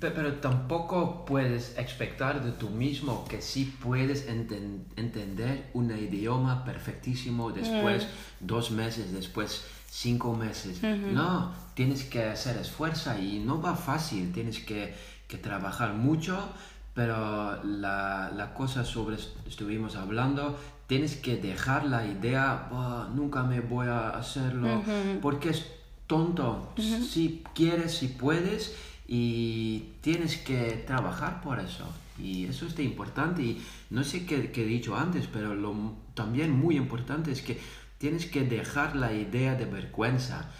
Pe- 0.00 0.10
Pero 0.10 0.34
tampoco 0.40 1.24
puedes 1.26 1.76
expectar 1.76 2.42
de 2.42 2.52
tú 2.52 2.70
mismo 2.70 3.26
que 3.28 3.42
sí 3.42 3.64
puedes 3.82 4.26
enten- 4.28 4.84
entender 4.96 5.68
un 5.74 5.90
idioma 5.90 6.64
perfectísimo 6.64 7.50
después, 7.50 8.06
dos 8.40 8.70
meses, 8.70 9.12
después 9.12 9.64
cinco 9.94 10.34
meses. 10.34 10.80
No, 11.14 11.52
tienes 11.74 12.04
que 12.04 12.24
hacer 12.24 12.56
esfuerzo 12.56 13.10
y 13.18 13.40
no 13.40 13.60
va 13.60 13.76
fácil, 13.76 14.32
tienes 14.32 14.58
que, 14.60 14.94
que 15.28 15.36
trabajar 15.36 15.92
mucho, 15.92 16.48
pero 16.94 17.62
la, 17.62 18.30
la 18.34 18.54
cosa 18.54 18.84
sobre 18.84 19.16
est- 19.16 19.36
estuvimos 19.46 19.96
hablando, 19.96 20.58
tienes 20.86 21.16
que 21.16 21.36
dejar 21.36 21.84
la 21.84 22.06
idea, 22.06 22.68
"Buah, 22.70 23.08
nunca 23.14 23.42
me 23.42 23.60
voy 23.60 23.86
a 23.88 24.10
hacerlo, 24.10 24.82
porque 25.20 25.50
es 25.50 25.66
tonto. 26.06 26.72
Si 27.14 27.42
quieres, 27.54 27.92
si 27.98 28.08
puedes, 28.08 28.74
y 29.06 29.90
tienes 30.00 30.36
que 30.38 30.84
trabajar 30.86 31.42
por 31.42 31.60
eso. 31.60 31.84
Y 32.18 32.44
eso 32.46 32.66
es 32.66 32.78
importante. 32.78 33.42
Y 33.42 33.62
no 33.90 34.04
sé 34.04 34.24
qué, 34.26 34.50
qué 34.52 34.62
he 34.62 34.66
dicho 34.66 34.96
antes, 34.96 35.26
pero 35.26 35.54
lo 35.54 35.74
también 36.14 36.50
muy 36.50 36.76
importante 36.76 37.30
es 37.32 37.42
que 37.42 37.58
tienes 38.02 38.26
que 38.26 38.42
dejar 38.42 38.96
la 38.96 39.12
idea 39.12 39.54
de 39.54 39.64
vergüenza. 39.64 40.50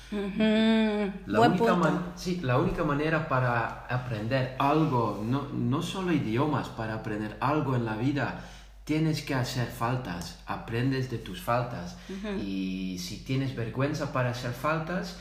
La 1.26 1.38
buen 1.40 1.50
única, 1.52 1.74
punto. 1.74 2.12
sí, 2.14 2.38
la 2.40 2.56
única 2.56 2.84
manera 2.84 3.28
para 3.28 3.84
aprender 3.90 4.54
algo, 4.60 5.20
no, 5.26 5.48
no 5.52 5.82
solo 5.82 6.12
idiomas, 6.12 6.68
para 6.68 6.94
aprender 6.94 7.36
algo 7.40 7.74
en 7.74 7.84
la 7.84 7.96
vida, 7.96 8.44
tienes 8.84 9.22
que 9.22 9.34
hacer 9.34 9.66
faltas, 9.66 10.38
aprendes 10.46 11.10
de 11.10 11.18
tus 11.18 11.42
faltas. 11.42 11.96
Y 12.40 12.98
si 13.00 13.24
tienes 13.24 13.56
vergüenza 13.56 14.12
para 14.12 14.30
hacer 14.30 14.52
faltas, 14.52 15.18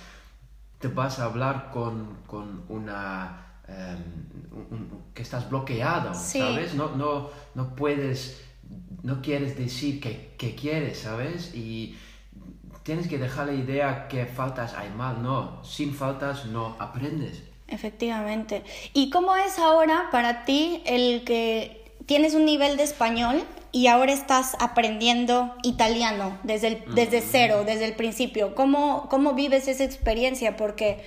te 0.78 0.90
vas 0.90 1.18
a 1.18 1.26
hablar 1.26 1.72
con, 1.74 2.18
con 2.28 2.66
una... 2.70 3.48
em, 3.68 3.98
un- 4.52 4.68
un- 4.76 5.02
que 5.16 5.24
estás 5.24 5.50
bloqueado, 5.50 6.14
Sí. 6.14 6.38
¿sabes? 6.38 6.76
No, 6.76 6.96
no, 6.96 7.30
no 7.56 7.76
puedes, 7.76 8.44
no 9.02 9.22
quieres 9.24 9.58
decir 9.58 10.00
que, 10.00 10.36
que 10.38 10.54
quieres, 10.54 11.00
¿sabes? 11.00 11.56
Y 11.56 11.98
tienes 12.92 13.08
que 13.08 13.18
dejar 13.18 13.46
la 13.48 13.54
idea 13.54 14.10
que 14.10 14.26
faltas 14.26 14.74
hay 14.74 14.90
mal, 14.90 15.24
no, 15.24 15.64
sin 15.64 15.94
faltas 15.96 16.46
no 16.48 16.76
aprendes. 16.78 17.42
Efectivamente. 17.70 18.64
¿Y 18.94 19.10
cómo 19.12 19.34
es 19.38 19.60
ahora 19.60 20.10
para 20.12 20.44
ti 20.44 20.84
el 20.86 21.24
que 21.24 21.94
tienes 22.06 22.34
un 22.34 22.44
nivel 22.44 22.76
de 22.76 22.84
español 22.84 23.44
y 23.72 23.88
ahora 23.88 24.12
estás 24.12 24.58
aprendiendo 24.60 25.56
italiano 25.64 26.38
desde, 26.44 26.68
el, 26.68 26.94
desde 26.94 27.22
cero, 27.22 27.64
desde 27.66 27.86
el 27.86 27.94
principio? 27.96 28.56
¿Cómo, 28.56 29.08
¿Cómo 29.10 29.36
vives 29.36 29.70
esa 29.70 29.86
experiencia? 29.86 30.58
Porque 30.58 31.02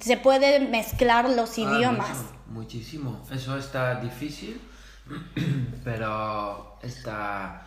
se 0.00 0.16
pueden 0.16 0.70
mezclar 0.70 1.28
los 1.28 1.58
Ah, 1.58 1.62
idiomas. 1.62 2.18
muchísimo. 2.46 3.20
Eso 3.32 3.58
está 3.58 3.96
difícil, 3.96 4.60
pero 5.82 6.76
está 6.82 7.66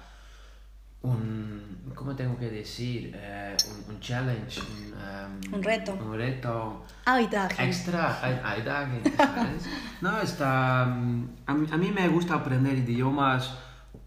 un, 1.01 1.91
¿cómo 1.95 2.15
tengo 2.15 2.37
que 2.37 2.49
decir? 2.49 3.11
Eh, 3.15 3.55
un, 3.87 3.95
un 3.95 3.99
challenge, 4.01 4.59
un, 4.61 4.93
em, 5.47 5.53
Un 5.55 5.63
reto. 5.63 5.93
Un 5.93 6.17
reto 6.17 6.85
Dagen. 7.27 7.67
extra. 7.67 8.19
¿sabes? 9.17 9.65
No, 10.01 10.19
está... 10.21 10.85
mm, 10.85 11.29
A 11.47 11.53
mí, 11.53 11.67
a 11.71 11.77
mí 11.77 11.91
me 11.91 12.07
gusta 12.07 12.35
aprender 12.35 12.77
idiomas 12.77 13.53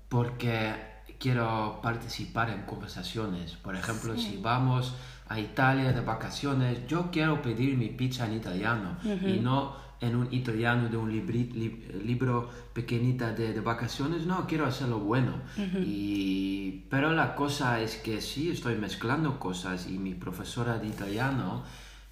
porque 0.08 0.74
quiero 1.18 1.80
participar 1.82 2.50
en 2.50 2.62
conversaciones. 2.62 3.52
Por 3.54 3.76
ejemplo, 3.76 4.16
si 4.16 4.38
vamos 4.38 4.94
a 5.28 5.38
Italia 5.38 5.92
de 5.92 6.00
vacaciones, 6.00 6.86
yo 6.86 7.10
quiero 7.10 7.40
pedir 7.40 7.76
mi 7.78 7.88
pizza 7.88 8.26
en 8.26 8.34
italiano 8.34 8.96
y 9.04 9.40
no 9.40 9.76
en 10.02 10.16
un 10.16 10.28
italiano 10.32 10.88
de 10.88 10.96
un 10.96 11.10
libri, 11.10 11.44
li, 11.54 11.68
libro 12.04 12.50
pequeñita 12.74 13.32
de, 13.32 13.54
de, 13.54 13.60
vacaciones, 13.60 14.26
no, 14.26 14.46
quiero 14.48 14.66
hacerlo 14.66 14.98
bueno. 14.98 15.34
Uh 15.56 15.60
-huh. 15.60 15.84
y, 15.86 16.86
pero 16.90 17.12
la 17.12 17.36
cosa 17.36 17.80
es 17.80 17.96
que 17.96 18.20
sí, 18.20 18.50
estoy 18.50 18.74
mezclando 18.74 19.38
cosas 19.38 19.86
y 19.88 19.98
mi 19.98 20.14
profesora 20.14 20.78
de 20.78 20.88
italiano 20.88 21.62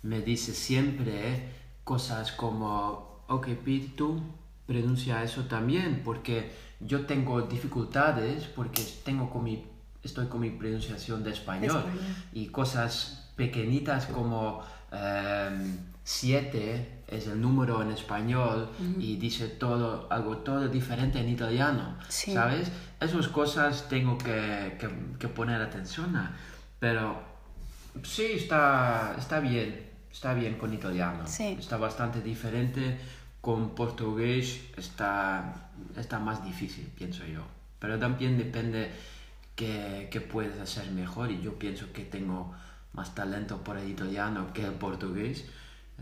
me 0.04 0.20
dice 0.22 0.54
siempre 0.54 1.48
cosas 1.82 2.30
como, 2.30 3.24
ok, 3.26 3.46
Pete, 3.64 3.90
tú 3.96 4.22
pronuncia 4.66 5.24
eso 5.24 5.42
también, 5.46 6.02
porque 6.04 6.52
yo 6.78 7.06
tengo 7.06 7.42
dificultades, 7.42 8.44
porque 8.44 8.82
tengo 9.04 9.28
con 9.28 9.42
mi, 9.42 9.64
estoy 10.04 10.26
con 10.28 10.40
mi 10.40 10.50
pronunciación 10.50 11.24
de 11.24 11.32
español, 11.32 11.78
español. 11.78 12.14
y 12.32 12.46
cosas 12.46 13.32
pequeñitas 13.34 14.06
como... 14.06 14.62
Um, 14.92 15.89
7 16.10 17.04
es 17.06 17.28
el 17.28 17.40
número 17.40 17.80
en 17.82 17.92
español 17.92 18.68
uh 18.68 18.82
-huh. 18.82 19.00
y 19.00 19.16
dice 19.16 19.46
todo, 19.46 20.08
algo 20.10 20.38
todo 20.38 20.68
diferente 20.68 21.20
en 21.20 21.28
italiano, 21.28 21.96
sí. 22.08 22.32
¿sabes? 22.32 22.70
Esas 23.00 23.28
cosas 23.28 23.88
tengo 23.88 24.18
que, 24.18 24.76
que, 24.78 24.88
que, 25.20 25.28
poner 25.28 25.62
atención 25.62 26.16
a, 26.16 26.36
pero 26.80 27.16
sí, 28.02 28.26
está, 28.32 29.14
está 29.18 29.38
bien, 29.38 29.88
está 30.10 30.34
bien 30.34 30.54
con 30.58 30.74
italiano, 30.74 31.22
sí. 31.26 31.56
está 31.58 31.76
bastante 31.76 32.20
diferente, 32.20 32.98
con 33.40 33.70
portugués 33.76 34.60
está, 34.76 35.70
está 35.96 36.18
más 36.18 36.44
difícil, 36.44 36.86
pienso 36.98 37.24
yo, 37.24 37.42
pero 37.78 37.98
también 38.00 38.36
depende 38.36 38.90
que, 39.54 40.08
que 40.10 40.20
puedes 40.20 40.58
hacer 40.58 40.90
mejor 40.90 41.30
y 41.30 41.40
yo 41.40 41.56
pienso 41.56 41.92
que 41.92 42.04
tengo 42.04 42.52
más 42.92 43.14
talento 43.14 43.62
por 43.62 43.78
el 43.78 43.88
italiano 43.88 44.52
que 44.52 44.64
el 44.64 44.72
portugués 44.72 45.44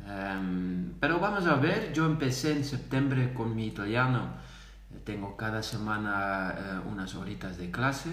Em, 0.07 0.93
pero 1.01 1.19
vamos 1.21 1.47
a 1.47 1.55
ver, 1.57 1.93
yo 1.93 2.07
empecé 2.07 2.53
en 2.53 2.65
septiembre 2.65 3.33
con 3.35 3.55
mi 3.55 3.67
italiano, 3.67 4.29
tengo 5.05 5.37
cada 5.37 5.63
semana 5.63 6.55
eh, 6.57 6.81
unas 6.91 7.15
horitas 7.15 7.57
de 7.59 7.71
clase. 7.71 8.11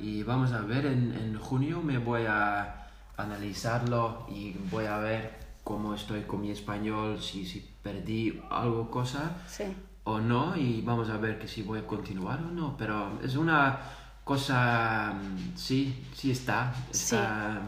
Y 0.00 0.22
vamos 0.22 0.52
a 0.52 0.60
ver, 0.60 0.86
en, 0.86 1.12
en 1.14 1.38
junio 1.38 1.80
me 1.82 1.98
voy 1.98 2.24
a 2.28 2.86
analizarlo 3.16 4.26
y 4.28 4.52
voy 4.70 4.86
a 4.86 4.98
ver 4.98 5.30
cómo 5.64 5.94
estoy 5.94 6.22
con 6.22 6.40
mi 6.40 6.50
español, 6.50 7.20
si, 7.20 7.44
si 7.46 7.66
perdí 7.82 8.40
algo 8.50 8.90
cosa 8.90 9.32
Sí. 9.46 9.64
o 10.04 10.18
no. 10.20 10.56
Y 10.56 10.82
vamos 10.82 11.08
a 11.10 11.16
ver 11.16 11.38
que 11.38 11.48
si 11.48 11.62
voy 11.62 11.78
a 11.80 11.86
continuar 11.86 12.40
o 12.40 12.50
no. 12.50 12.76
Pero 12.76 13.18
es 13.22 13.36
una 13.36 13.78
cosa 14.24 15.14
mm, 15.14 15.56
sí 15.56 16.04
sí 16.14 16.30
está 16.30 16.72
está 16.92 17.60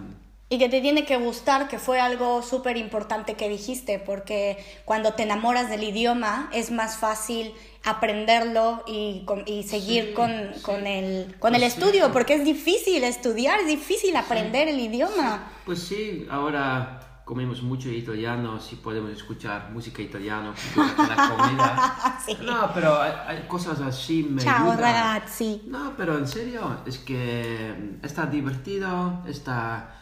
Y 0.54 0.58
que 0.58 0.68
te 0.68 0.80
tiene 0.80 1.04
que 1.04 1.16
gustar, 1.16 1.66
que 1.68 1.78
fue 1.78 1.98
algo 2.00 2.42
súper 2.42 2.76
importante 2.76 3.34
que 3.34 3.48
dijiste, 3.48 3.98
porque 3.98 4.56
cuando 4.84 5.14
te 5.14 5.24
enamoras 5.24 5.68
del 5.68 5.82
idioma 5.82 6.48
es 6.52 6.70
más 6.70 6.96
fácil 6.96 7.52
aprenderlo 7.82 8.82
y, 8.86 9.24
y 9.46 9.62
seguir 9.64 10.04
Sí, 10.08 10.12
con, 10.14 10.30
sí. 10.54 10.62
con 10.62 10.86
el, 10.86 11.34
con 11.38 11.54
el 11.54 11.60
Pues 11.60 11.72
sí. 11.72 11.80
estudio, 11.80 12.12
porque 12.12 12.34
es 12.34 12.44
difícil 12.44 13.02
estudiar, 13.04 13.60
es 13.60 13.66
difícil 13.66 14.14
aprender 14.16 14.68
el 14.68 14.78
idioma. 14.78 15.50
pues 15.66 15.80
sí 15.80 16.26
ahora 16.30 17.00
comemos 17.24 17.62
mucho 17.62 17.88
italiano 17.88 18.60
si 18.60 18.76
podemos 18.76 19.10
escuchar 19.10 19.70
música 19.72 20.02
italiana 20.02 20.54
la 20.76 21.16
comida 21.30 22.18
Sí. 22.24 22.36
no 22.42 22.70
pero 22.74 23.00
hay, 23.00 23.12
hay 23.28 23.38
cosas 23.48 23.80
así 23.80 24.22
me 24.30 24.40
Ciao 24.42 24.70
ayudan. 24.72 24.78
ragazzi. 24.78 25.62
No, 25.66 25.94
pero 25.96 26.18
en 26.18 26.28
serio, 26.28 26.60
es 26.86 26.98
que 26.98 27.96
está 28.02 28.26
divertido, 28.26 29.22
está 29.26 29.96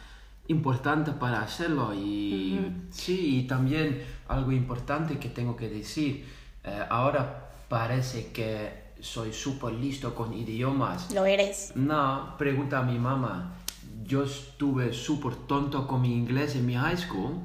importante 0.53 1.11
para 1.11 1.41
hacerlo 1.41 1.93
y 1.93 2.59
sí, 2.91 3.39
y 3.39 3.47
también 3.47 4.01
algo 4.27 4.51
importante 4.51 5.19
que 5.19 5.29
tengo 5.29 5.55
que 5.55 5.69
decir, 5.69 6.25
eh, 6.63 6.85
ahora 6.89 7.49
parece 7.67 8.31
que 8.31 8.83
soy 9.01 9.33
súper 9.33 9.73
listo 9.73 10.15
con 10.15 10.33
idiomas. 10.33 11.13
Lo 11.13 11.25
eres. 11.25 11.73
No, 11.75 12.35
pregunta 12.37 12.79
a 12.79 12.83
mi 12.83 12.97
mamá. 12.97 13.55
Yo 14.05 14.23
estuve 14.23 14.93
súper 14.93 15.35
tonto 15.35 15.87
con 15.87 16.01
mi 16.01 16.13
inglés 16.13 16.55
en 16.55 16.65
mi 16.65 16.75
high 16.75 16.97
school 16.97 17.41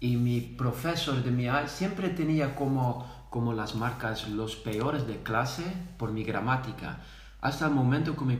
y 0.00 0.16
mi 0.16 0.40
profesor 0.40 1.22
de 1.22 1.30
mi 1.30 1.46
high 1.46 1.68
siempre 1.68 2.08
tenía 2.08 2.54
como, 2.54 3.06
como 3.30 3.52
las 3.52 3.74
marcas 3.74 4.28
los 4.28 4.56
peores 4.56 5.06
de 5.06 5.22
clase 5.22 5.64
por 5.98 6.12
mi 6.12 6.24
gramática. 6.24 7.00
Hasta 7.40 7.66
el 7.66 7.72
momento 7.72 8.16
que 8.16 8.24
mi, 8.24 8.38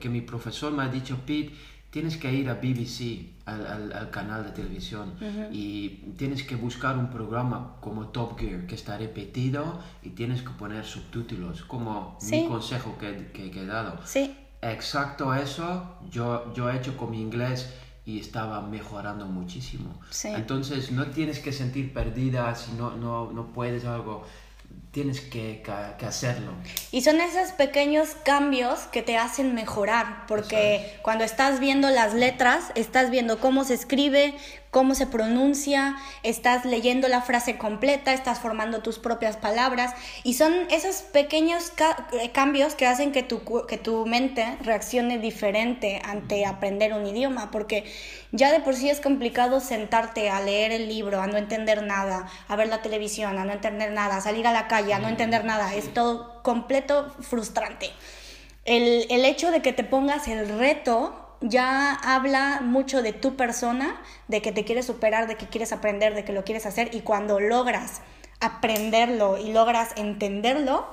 que 0.00 0.08
mi 0.08 0.22
profesor 0.22 0.72
me 0.72 0.82
ha 0.82 0.88
dicho, 0.88 1.18
Pete, 1.26 1.54
tienes 1.90 2.16
que 2.18 2.32
ir 2.32 2.48
a 2.50 2.54
BBC, 2.54 3.30
al, 3.46 3.66
al- 3.66 3.92
al 3.92 4.10
canal 4.10 4.44
de 4.44 4.50
televisión, 4.50 5.14
y 5.50 5.88
tienes 6.18 6.42
que 6.44 6.54
buscar 6.56 6.98
un 6.98 7.08
programa 7.10 7.76
como 7.80 8.08
Top 8.08 8.38
Gear 8.38 8.66
que 8.66 8.74
está 8.74 8.98
repetido 8.98 9.80
y 10.02 10.10
tienes 10.10 10.42
que 10.42 10.50
poner 10.50 10.84
subtítulos, 10.84 11.62
como 11.64 12.16
Sí. 12.20 12.42
mi 12.42 12.48
consejo 12.48 12.96
que, 12.98 13.30
que, 13.32 13.50
que 13.50 13.62
he 13.62 13.66
dado. 13.66 13.98
Sí. 14.04 14.36
Exacto 14.60 15.32
eso 15.34 15.96
yo, 16.10 16.52
yo 16.52 16.68
he 16.68 16.76
hecho 16.76 16.96
con 16.96 17.10
mi 17.12 17.20
inglés 17.22 17.72
y 18.04 18.18
estaba 18.18 18.60
mejorando 18.60 19.26
muchísimo. 19.26 20.00
Sí. 20.10 20.28
Entonces 20.28 20.90
no 20.90 21.06
tienes 21.06 21.38
que 21.38 21.52
sentir 21.52 21.92
perdida 21.92 22.54
si 22.54 22.72
no, 22.72 22.96
no, 22.96 23.30
no 23.32 23.46
puedes 23.52 23.84
algo, 23.84 24.24
tienes 24.90 25.20
que, 25.20 25.62
que- 25.98 26.06
hacerlo. 26.06 26.52
Y 26.90 27.02
son 27.02 27.20
esos 27.20 27.52
pequeños 27.52 28.10
cambios 28.24 28.80
que 28.92 29.02
te 29.02 29.16
hacen 29.16 29.54
mejorar, 29.54 30.24
porque 30.26 30.98
cuando 31.02 31.24
estás 31.24 31.60
viendo 31.60 31.90
las 31.90 32.14
letras, 32.14 32.64
estás 32.74 33.10
viendo 33.10 33.38
cómo 33.38 33.64
se 33.64 33.74
escribe, 33.74 34.34
cómo 34.70 34.94
se 34.94 35.06
pronuncia, 35.06 35.96
estás 36.22 36.64
leyendo 36.64 37.08
la 37.08 37.22
frase 37.22 37.56
completa, 37.58 38.12
estás 38.12 38.38
formando 38.40 38.80
tus 38.80 38.98
propias 38.98 39.36
palabras, 39.36 39.94
y 40.24 40.34
son 40.34 40.52
esos 40.70 40.96
pequeños 40.96 41.70
ca- 41.74 42.08
eh, 42.12 42.30
cambios 42.32 42.74
que 42.74 42.86
hacen 42.86 43.12
que 43.12 43.22
tu, 43.22 43.42
que 43.66 43.78
tu 43.78 44.06
mente 44.06 44.58
reaccione 44.62 45.18
diferente 45.18 46.00
ante 46.04 46.44
aprender 46.44 46.92
un 46.92 47.06
idioma, 47.06 47.50
porque 47.50 47.84
ya 48.32 48.52
de 48.52 48.60
por 48.60 48.74
sí 48.74 48.90
es 48.90 49.00
complicado 49.00 49.60
sentarte 49.60 50.28
a 50.30 50.40
leer 50.40 50.72
el 50.72 50.88
libro, 50.88 51.20
a 51.20 51.26
no 51.26 51.38
entender 51.38 51.82
nada, 51.82 52.28
a 52.46 52.56
ver 52.56 52.68
la 52.68 52.82
televisión, 52.82 53.38
a 53.38 53.44
no 53.44 53.52
entender 53.52 53.92
nada, 53.92 54.16
a 54.16 54.20
salir 54.20 54.46
a 54.46 54.52
la 54.52 54.68
calle, 54.68 54.92
a 54.92 54.98
no 54.98 55.08
entender 55.08 55.44
nada, 55.44 55.74
es 55.74 55.92
todo 55.94 56.42
completo 56.42 57.14
frustrante. 57.20 57.90
El, 58.64 59.06
el 59.08 59.24
hecho 59.24 59.50
de 59.50 59.62
que 59.62 59.72
te 59.72 59.82
pongas 59.82 60.28
el 60.28 60.46
reto 60.58 61.27
ya 61.40 61.92
habla 61.94 62.60
mucho 62.62 63.02
de 63.02 63.12
tu 63.12 63.36
persona, 63.36 64.00
de 64.28 64.42
que 64.42 64.52
te 64.52 64.64
quieres 64.64 64.86
superar, 64.86 65.28
de 65.28 65.36
que 65.36 65.46
quieres 65.46 65.72
aprender, 65.72 66.14
de 66.14 66.24
que 66.24 66.32
lo 66.32 66.44
quieres 66.44 66.66
hacer 66.66 66.94
y 66.94 67.00
cuando 67.00 67.38
logras 67.40 68.00
aprenderlo 68.40 69.38
y 69.38 69.52
logras 69.52 69.90
entenderlo, 69.96 70.86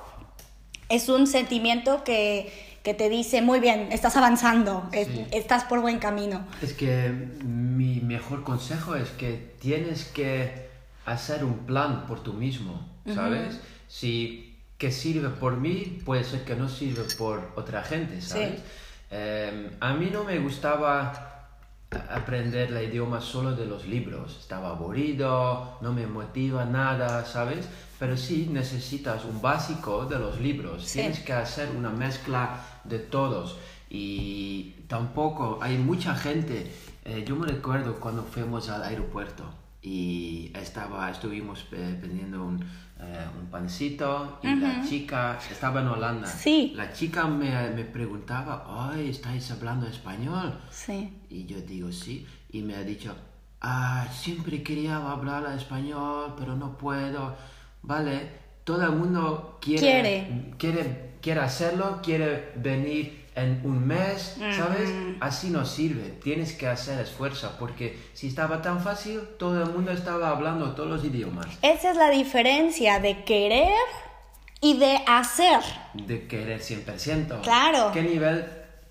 es 0.88 1.08
un 1.08 1.26
sentimiento 1.26 2.04
que, 2.04 2.52
que 2.84 2.94
te 2.94 3.08
dice, 3.08 3.42
muy 3.42 3.58
bien, 3.60 3.88
estás 3.90 4.16
avanzando, 4.16 4.88
es- 4.92 5.08
Sí. 5.08 5.26
estás 5.32 5.64
por 5.64 5.80
buen 5.80 5.98
camino. 5.98 6.46
Es 6.62 6.72
que 6.74 7.08
mi 7.44 8.00
mejor 8.00 8.44
consejo 8.44 8.94
es 8.94 9.10
que 9.10 9.54
tienes 9.60 10.04
que 10.04 10.66
hacer 11.04 11.44
un 11.44 11.58
plan 11.66 12.06
por 12.06 12.22
tú 12.22 12.32
mismo, 12.32 12.88
¿sabes? 13.14 13.60
Si 13.88 14.56
que 14.78 14.90
sirve 14.92 15.28
por 15.30 15.56
mí, 15.56 16.00
puede 16.04 16.22
ser 16.24 16.44
que 16.44 16.54
no 16.54 16.68
sirve 16.68 17.02
por 17.16 17.52
otra 17.56 17.82
gente, 17.82 18.20
¿sabes? 18.20 18.60
Eh, 19.10 19.76
a 19.80 19.94
mí 19.94 20.10
no 20.12 20.24
me 20.24 20.38
gustaba 20.38 21.48
aprender 22.10 22.72
el 22.72 22.90
idioma 22.90 23.20
solo 23.20 23.54
de 23.54 23.66
los 23.66 23.86
libros. 23.86 24.36
Estaba 24.40 24.70
aburrido, 24.70 25.78
no 25.80 25.92
me 25.92 26.06
motiva 26.06 26.64
nada, 26.64 27.24
¿sabes? 27.24 27.68
Pero 27.98 28.16
sí 28.16 28.48
necesitas 28.50 29.24
un 29.24 29.40
básico 29.40 30.06
de 30.06 30.18
los 30.18 30.40
libros. 30.40 30.84
Sí. 30.84 30.98
Tienes 31.00 31.20
que 31.20 31.32
hacer 31.32 31.70
una 31.76 31.90
mezcla 31.90 32.60
de 32.84 32.98
todos. 32.98 33.58
Y 33.88 34.72
tampoco 34.88 35.58
hay 35.62 35.78
mucha 35.78 36.14
gente. 36.14 36.72
eh, 37.04 37.24
yo 37.26 37.36
me 37.36 37.46
recuerdo 37.46 38.00
cuando 38.00 38.24
fuimos 38.24 38.68
al 38.68 38.82
aeropuerto 38.82 39.44
y 39.86 40.50
estaba, 40.52 41.08
estuvimos 41.10 41.64
eh, 41.70 41.96
vendiendo 42.02 42.42
un, 42.44 42.60
eh, 42.98 43.24
un 43.40 43.46
pancito 43.46 44.40
y 44.42 44.52
la 44.56 44.82
chica 44.84 45.38
estaba 45.48 45.80
en 45.80 45.86
Holanda. 45.86 46.26
Sí. 46.26 46.72
La 46.74 46.92
chica 46.92 47.28
me, 47.28 47.70
me 47.70 47.84
preguntaba, 47.84 48.64
ay, 48.90 49.10
¿estáis 49.10 49.48
hablando 49.52 49.86
español? 49.86 50.58
Sí. 50.70 51.12
Y 51.30 51.46
yo 51.46 51.60
digo 51.60 51.92
sí. 51.92 52.26
Y 52.50 52.62
me 52.62 52.74
ha 52.74 52.82
dicho, 52.82 53.14
ah, 53.60 54.08
siempre 54.12 54.64
quería 54.64 54.96
hablar 54.96 55.46
español, 55.56 56.34
pero 56.36 56.56
no 56.56 56.76
puedo. 56.76 57.36
Vale, 57.82 58.28
todo 58.64 58.82
el 58.82 58.92
mundo 58.96 59.58
quiere, 59.62 59.80
Quiere. 59.80 60.54
quiere, 60.58 61.10
quiere 61.22 61.40
hacerlo, 61.42 62.00
quiere 62.02 62.50
venir 62.56 63.25
en 63.36 63.60
un 63.64 63.86
mes, 63.86 64.36
¿sabes? 64.56 64.90
Así 65.20 65.50
no 65.50 65.64
sirve. 65.64 66.18
Tienes 66.22 66.52
que 66.54 66.66
hacer 66.66 66.98
esfuerzo, 67.00 67.54
porque 67.58 67.98
si 68.14 68.26
estaba 68.28 68.62
tan 68.62 68.80
fácil, 68.82 69.20
todo 69.38 69.62
el 69.62 69.70
mundo 69.70 69.92
estaba 69.92 70.30
hablando 70.30 70.74
todos 70.74 70.88
los 70.88 71.04
idiomas. 71.04 71.46
Esa 71.62 71.90
es 71.90 71.96
la 71.96 72.10
diferencia 72.10 72.98
de 72.98 73.24
querer 73.24 73.72
y 74.60 74.78
de 74.78 74.98
hacer. 75.06 75.60
De 75.94 76.26
querer 76.26 76.60
100%. 76.60 77.42
Claro. 77.42 77.90
¿Qué 77.92 78.02
nivel 78.02 78.44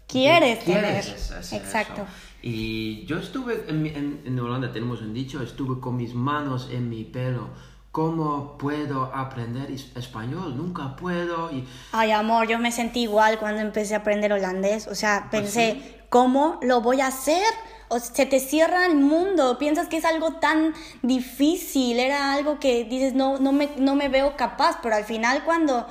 Quieres 0.07 0.59
quieres 0.63 1.05
tener. 1.07 1.39
hacer 1.39 1.61
Exacto. 1.61 2.03
eso? 2.03 2.07
Y 2.43 3.05
yo 3.07 3.17
estuve, 3.17 3.65
en, 3.67 3.87
en- 3.87 4.21
en 4.25 4.39
Holanda 4.39 4.71
tenemos 4.71 5.01
un 5.01 5.13
dicho, 5.15 5.41
estuve 5.41 5.81
con 5.81 5.97
mis 5.97 6.13
manos 6.13 6.69
en 6.71 6.87
mi 6.89 7.03
pelo 7.03 7.49
¿cómo 7.95 8.57
puedo 8.57 9.09
aprender 9.15 9.71
español? 9.71 10.57
Nunca 10.57 10.97
puedo. 10.97 11.49
Y 11.49 11.65
Ay, 11.93 12.11
amor, 12.11 12.45
yo 12.45 12.59
me 12.59 12.73
sentí 12.73 13.03
igual 13.03 13.39
cuando 13.39 13.61
empecé 13.61 13.95
a 13.95 13.99
aprender 13.99 14.33
holandés. 14.33 14.87
O 14.87 14.95
sea, 14.95 15.29
pensé, 15.31 16.01
¿cómo 16.09 16.59
lo 16.61 16.81
voy 16.81 16.99
a 16.99 17.07
hacer? 17.07 17.41
O 17.87 17.99
se 17.99 18.25
te 18.25 18.41
cierra 18.41 18.85
el 18.85 18.95
mundo, 18.95 19.57
piensas 19.57 19.87
que 19.87 19.95
es 19.95 20.03
algo 20.03 20.33
tan 20.33 20.73
difícil, 21.03 21.97
era 22.01 22.33
algo 22.33 22.59
que 22.59 22.83
dices, 22.83 23.13
no, 23.13 23.37
no, 23.37 23.53
me, 23.53 23.69
no 23.77 23.95
me 23.95 24.09
veo 24.09 24.35
capaz, 24.35 24.79
pero 24.83 24.95
al 24.95 25.05
final 25.05 25.45
cuando 25.45 25.87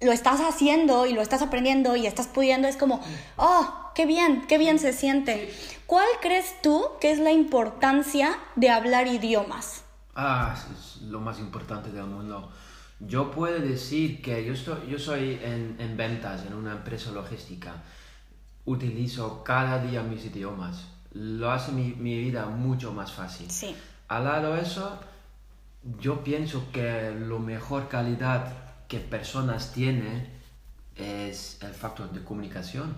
lo 0.00 0.10
estás 0.10 0.40
haciendo 0.40 1.04
y 1.04 1.12
lo 1.12 1.20
estás 1.20 1.42
aprendiendo 1.42 1.96
y 1.96 2.06
estás 2.06 2.28
pudiendo, 2.28 2.66
es 2.66 2.78
como, 2.78 3.02
oh, 3.36 3.90
qué 3.94 4.06
bien, 4.06 4.46
qué 4.48 4.56
bien 4.56 4.78
se 4.78 4.94
siente. 4.94 5.52
¿Cuál 5.84 6.08
crees 6.22 6.62
tú 6.62 6.82
que 6.98 7.10
es 7.10 7.18
la 7.18 7.32
importancia 7.32 8.38
de 8.56 8.70
hablar 8.70 9.06
idiomas? 9.06 9.81
Ah, 10.14 10.54
es 10.54 11.02
lo 11.02 11.20
más 11.20 11.38
importante 11.38 11.90
del 11.90 12.04
mundo. 12.04 12.50
Yo 13.00 13.30
puedo 13.30 13.58
decir 13.58 14.22
que 14.22 14.44
yo, 14.44 14.52
estoy, 14.52 14.88
yo 14.88 14.98
soy 14.98 15.40
en, 15.42 15.76
en 15.78 15.96
ventas 15.96 16.46
en 16.46 16.54
una 16.54 16.72
empresa 16.72 17.10
logística. 17.10 17.74
Utilizo 18.64 19.42
cada 19.42 19.82
día 19.82 20.02
mis 20.02 20.24
idiomas. 20.24 20.86
Lo 21.12 21.50
hace 21.50 21.72
mi, 21.72 21.94
mi 21.94 22.18
vida 22.18 22.46
mucho 22.46 22.92
más 22.92 23.12
fácil. 23.12 23.50
Sí. 23.50 23.74
Al 24.08 24.24
lado 24.24 24.54
de 24.54 24.62
eso, 24.62 25.00
yo 25.98 26.22
pienso 26.22 26.70
que 26.72 27.12
lo 27.12 27.38
mejor 27.38 27.88
calidad 27.88 28.52
que 28.88 29.00
personas 29.00 29.72
tienen 29.72 30.28
es 30.96 31.58
el 31.62 31.72
factor 31.72 32.12
de 32.12 32.22
comunicación. 32.22 32.94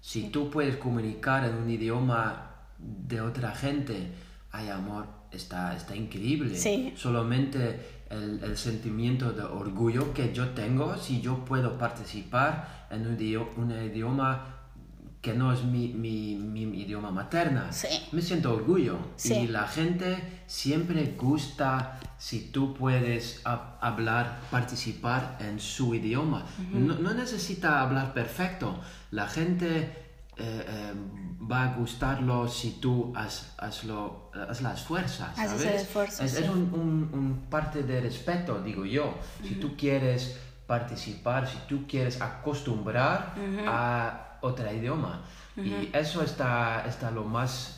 Si 0.00 0.30
tú 0.30 0.50
puedes 0.50 0.76
comunicar 0.76 1.44
en 1.44 1.54
un 1.56 1.70
idioma 1.70 2.50
de 2.78 3.20
otra 3.20 3.54
gente, 3.54 4.14
ay 4.50 4.70
amor, 4.70 5.17
está, 5.32 5.74
está 5.76 5.94
increíble. 5.96 6.56
Sí. 6.56 6.92
Solamente 6.96 7.80
el, 8.10 8.40
el 8.42 8.56
sentimiento 8.56 9.32
de 9.32 9.42
orgullo 9.42 10.12
que 10.14 10.32
yo 10.32 10.48
tengo 10.50 10.96
si 10.96 11.20
yo 11.20 11.44
puedo 11.44 11.76
participar 11.78 12.86
en 12.90 13.06
un, 13.06 13.16
idio- 13.18 13.48
un 13.56 13.70
idioma 13.70 14.54
que 15.20 15.34
no 15.34 15.52
es 15.52 15.64
mi, 15.64 15.88
mi, 15.88 16.36
mi 16.36 16.62
idioma 16.80 17.10
materna. 17.10 17.72
Sí. 17.72 17.88
Me 18.12 18.22
siento 18.22 18.54
orgullo. 18.54 18.98
Sí. 19.16 19.34
Y 19.34 19.46
la 19.48 19.66
gente 19.66 20.42
siempre 20.46 21.16
gusta 21.18 21.98
si 22.18 22.50
tú 22.52 22.72
puedes 22.72 23.42
ha- 23.44 23.76
hablar, 23.80 24.40
participar 24.50 25.36
en 25.40 25.58
su 25.60 25.94
idioma. 25.94 26.46
no, 26.72 26.94
no 26.94 27.14
necesita 27.14 27.80
hablar 27.80 28.14
perfecto. 28.14 28.78
La 29.10 29.26
gente 29.26 30.07
eh, 30.38 30.64
eh, 30.68 30.92
va 31.50 31.64
a 31.64 31.74
gustarlo 31.74 32.46
si 32.48 32.72
tú 32.80 33.12
haz, 33.16 33.54
hazlo, 33.58 34.30
haz 34.48 34.60
las 34.62 34.82
fuerzas. 34.82 35.34
¿sabes? 35.34 35.62
el 35.62 35.74
esfuerzo, 35.74 36.22
Es, 36.24 36.32
sí. 36.32 36.42
es 36.44 36.48
un, 36.50 36.58
un- 36.74 37.10
un 37.12 37.46
parte 37.50 37.82
de 37.82 38.00
respeto, 38.00 38.60
digo 38.62 38.84
yo. 38.84 39.14
Si 39.42 39.54
tú 39.56 39.76
quieres 39.76 40.38
participar, 40.66 41.48
si 41.48 41.56
tú 41.68 41.86
quieres 41.88 42.20
acostumbrar 42.20 43.34
a 43.66 44.38
otro 44.42 44.70
idioma. 44.72 45.22
Y 45.56 45.90
eso 45.92 46.22
está, 46.22 46.84
está 46.86 47.10
lo 47.10 47.24
más, 47.24 47.77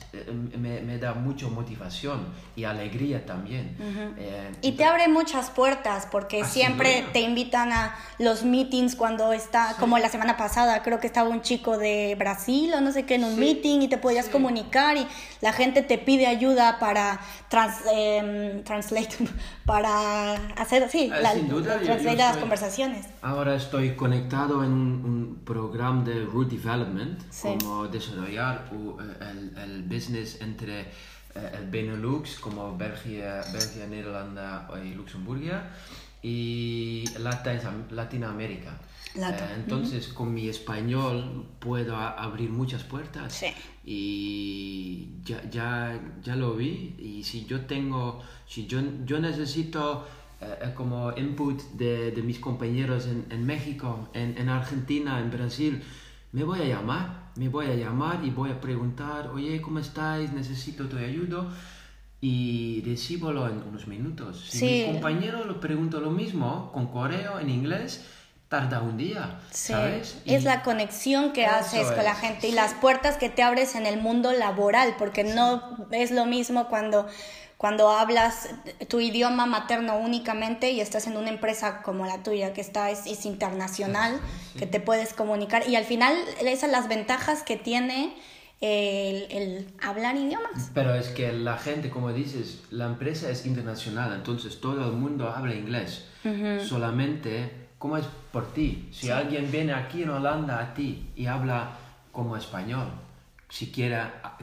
me, 0.57 0.81
me 0.81 0.97
da 0.97 1.13
mucha 1.13 1.47
motivación 1.47 2.27
y 2.55 2.65
alegría 2.65 3.25
también. 3.25 3.75
Eh, 4.17 4.51
Y 4.61 4.73
te 4.73 4.83
abre 4.83 5.07
muchas 5.07 5.49
puertas 5.49 6.05
porque 6.11 6.41
Ah, 6.41 6.45
siempre 6.45 7.05
te 7.13 7.21
invitan 7.21 7.71
a 7.71 7.95
los 8.19 8.43
meetings 8.43 8.95
cuando 8.95 9.31
está, 9.31 9.75
como 9.79 9.97
la 9.99 10.09
semana 10.09 10.35
pasada, 10.35 10.83
creo 10.83 10.99
que 10.99 11.07
estaba 11.07 11.29
un 11.29 11.41
chico 11.41 11.77
de 11.77 12.15
Brasil 12.19 12.73
o 12.73 12.81
no 12.81 12.91
sé 12.91 13.05
qué 13.05 13.15
en 13.15 13.23
un 13.23 13.35
Sí, 13.35 13.39
meeting 13.39 13.81
y 13.83 13.87
te 13.87 13.97
podías 13.97 14.25
sí. 14.25 14.31
comunicar 14.31 14.97
y 14.97 15.07
la 15.39 15.53
gente 15.53 15.81
te 15.81 15.97
pide 15.97 16.27
ayuda 16.27 16.77
para 16.79 17.21
trans, 17.47 17.75
em, 17.93 18.63
translate, 18.63 19.15
para 19.65 20.33
hacer, 20.57 20.89
sí, 20.89 21.09
Ah, 21.13 21.19
la, 21.21 21.33
sin 21.33 21.47
duda, 21.47 21.81
yo- 21.81 22.13
las 22.15 22.37
conversaciones. 22.37 23.05
Ahora 23.21 23.55
estoy 23.55 23.95
conectado 23.95 24.63
en 24.63 24.71
un, 24.73 25.05
un 25.05 25.41
programa 25.45 26.03
de 26.03 26.25
Root 26.25 26.49
Development, 26.51 27.19
como 27.41 27.87
desarrollar 27.87 28.69
u- 28.73 28.97
el, 28.99 29.57
el 29.57 29.83
business 29.83 30.00
entre 30.09 30.81
eh, 30.81 30.85
el 31.59 31.69
Benelux, 31.69 32.39
como 32.39 32.77
Bélgica, 32.77 33.43
Bélgica, 33.53 33.87
Nederlanda 33.87 34.67
y 34.83 34.93
Luxemburgo, 34.93 35.57
y 36.23 37.05
Latin- 37.19 37.87
Latinoamérica. 37.91 38.79
Eh, 39.15 39.19
entonces, 39.55 40.07
con 40.07 40.33
mi 40.33 40.47
español 40.47 41.45
puedo 41.59 41.95
abrir 41.97 42.49
muchas 42.49 42.83
puertas. 42.83 43.33
Sí. 43.33 43.47
Y 43.83 45.09
ya, 45.23 45.41
ya, 45.49 45.99
ya 46.23 46.35
lo 46.35 46.55
vi. 46.55 46.95
Y 46.97 47.23
si 47.23 47.45
yo 47.45 47.61
tengo, 47.65 48.21
si 48.47 48.67
yo, 48.67 48.79
yo 49.05 49.19
necesito 49.19 50.07
eh, 50.39 50.45
eh, 50.61 50.73
como 50.75 51.11
input 51.17 51.59
de, 51.73 52.11
de 52.11 52.21
mis 52.21 52.39
compañeros 52.39 53.05
en, 53.07 53.25
en 53.29 53.45
México, 53.45 54.09
en, 54.13 54.37
en 54.37 54.47
Argentina, 54.49 55.19
en 55.19 55.29
Brasil, 55.31 55.83
me 56.31 56.43
voy 56.43 56.61
a 56.61 56.65
llamar. 56.65 57.20
Me 57.41 57.49
voy 57.49 57.65
a 57.65 57.73
llamar 57.73 58.23
y 58.23 58.29
voy 58.29 58.51
a 58.51 58.61
preguntar, 58.61 59.29
oye, 59.29 59.59
¿cómo 59.61 59.79
estáis? 59.79 60.31
Necesito 60.31 60.87
tu 60.87 60.95
ayuda. 60.95 61.47
Y 62.21 62.83
recíbolo 62.85 63.47
en 63.47 63.63
unos 63.63 63.87
minutos. 63.87 64.45
Si 64.47 64.59
Sí. 64.59 64.83
mi 64.85 64.91
compañero 64.93 65.43
lo 65.45 65.59
pregunto 65.59 65.99
lo 66.01 66.11
mismo, 66.11 66.71
con 66.71 66.85
correo 66.85 67.39
en 67.39 67.49
inglés, 67.49 68.05
tarda 68.47 68.81
un 68.81 68.95
día. 68.95 69.39
Sí, 69.49 69.73
¿Sabes? 69.73 70.21
es 70.25 70.43
la 70.43 70.61
conexión 70.61 71.33
que 71.33 71.47
haces 71.47 71.87
con 71.87 72.03
la 72.03 72.13
gente 72.13 72.45
y 72.45 72.51
sí. 72.51 72.55
las 72.55 72.75
puertas 72.75 73.17
que 73.17 73.29
te 73.29 73.41
abres 73.41 73.73
en 73.73 73.87
el 73.87 73.99
mundo 73.99 74.31
laboral, 74.33 74.93
porque 74.99 75.23
no 75.23 75.87
es 75.89 76.11
lo 76.11 76.27
mismo 76.27 76.67
cuando, 76.67 77.07
cuando 77.61 77.91
hablas 77.91 78.49
tu 78.87 78.99
idioma 79.01 79.45
materno 79.45 79.99
únicamente 79.99 80.71
y 80.71 80.81
estás 80.81 81.05
en 81.05 81.15
una 81.15 81.29
empresa 81.29 81.83
como 81.83 82.07
la 82.07 82.23
tuya, 82.23 82.53
que 82.53 82.61
está, 82.61 82.89
es, 82.89 83.05
es 83.05 83.23
internacional, 83.27 84.19
Sí, 84.19 84.49
sí. 84.53 84.59
que 84.59 84.65
te 84.65 84.79
puedes 84.79 85.13
comunicar 85.13 85.69
y 85.69 85.75
al 85.75 85.83
final 85.83 86.15
esas 86.41 86.61
son 86.61 86.71
las 86.71 86.87
ventajas 86.87 87.43
que 87.43 87.57
tiene 87.57 88.15
el, 88.61 89.27
el 89.29 89.67
hablar 89.79 90.15
idiomas. 90.15 90.71
Pero 90.73 90.95
es 90.95 91.09
que 91.09 91.33
la 91.33 91.59
gente, 91.59 91.91
como 91.91 92.11
dices, 92.11 92.63
la 92.71 92.87
empresa 92.87 93.29
es 93.29 93.45
internacional, 93.45 94.11
entonces 94.15 94.59
todo 94.59 94.83
el 94.89 94.93
mundo 94.93 95.29
habla 95.29 95.53
inglés. 95.53 96.05
Solamente, 96.67 97.67
¿cómo 97.77 97.95
es 97.97 98.05
por 98.31 98.53
ti? 98.53 98.89
Si 98.91 99.11
alguien 99.11 99.51
viene 99.51 99.73
aquí 99.73 100.01
en 100.01 100.09
Holanda 100.09 100.59
a 100.59 100.73
ti 100.73 101.11
y 101.15 101.27
habla 101.27 101.73
como 102.11 102.35
español, 102.35 102.87
si 103.49 103.67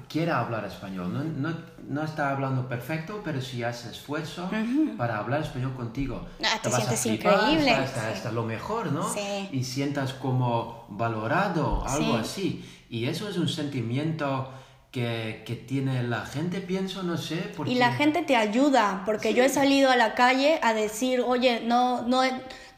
quiere 0.08 0.30
hablar 0.32 0.64
español, 0.64 1.12
no, 1.12 1.24
no, 1.24 1.56
no 1.88 2.02
está 2.04 2.30
hablando 2.30 2.68
perfecto, 2.68 3.20
pero 3.24 3.40
si 3.40 3.62
hace 3.62 3.90
esfuerzo 3.90 4.50
para 4.96 5.18
hablar 5.18 5.42
español 5.42 5.74
contigo, 5.74 6.26
Ah, 6.44 6.58
te 6.62 6.68
a 6.68 6.72
sientes 6.72 7.00
flipar, 7.02 7.34
increíble, 7.34 7.70
Está, 7.70 7.84
está- 7.84 8.10
sí. 8.12 8.16
está 8.16 8.32
lo 8.32 8.44
mejor, 8.44 8.92
¿no? 8.92 9.12
Sí. 9.12 9.48
Y 9.52 9.64
sientas 9.64 10.12
como 10.14 10.84
valorado, 10.88 11.84
algo 11.86 12.14
Sí. 12.14 12.20
así. 12.20 12.64
Y 12.90 13.06
eso 13.06 13.28
es 13.28 13.36
un 13.36 13.48
sentimiento 13.48 14.50
que, 14.90 15.42
que 15.46 15.54
tiene 15.54 16.02
la 16.02 16.24
gente, 16.24 16.60
pienso, 16.60 17.02
no 17.02 17.16
sé. 17.18 17.52
Porque... 17.56 17.72
Y 17.72 17.74
la 17.74 17.92
gente 17.92 18.22
te 18.22 18.36
ayuda, 18.36 19.02
porque 19.04 19.34
yo 19.34 19.44
he 19.44 19.48
salido 19.50 19.90
a 19.90 19.96
la 19.96 20.14
calle 20.14 20.58
a 20.62 20.72
decir, 20.72 21.20
oye, 21.20 21.60
no, 21.66 22.02
no, 22.02 22.22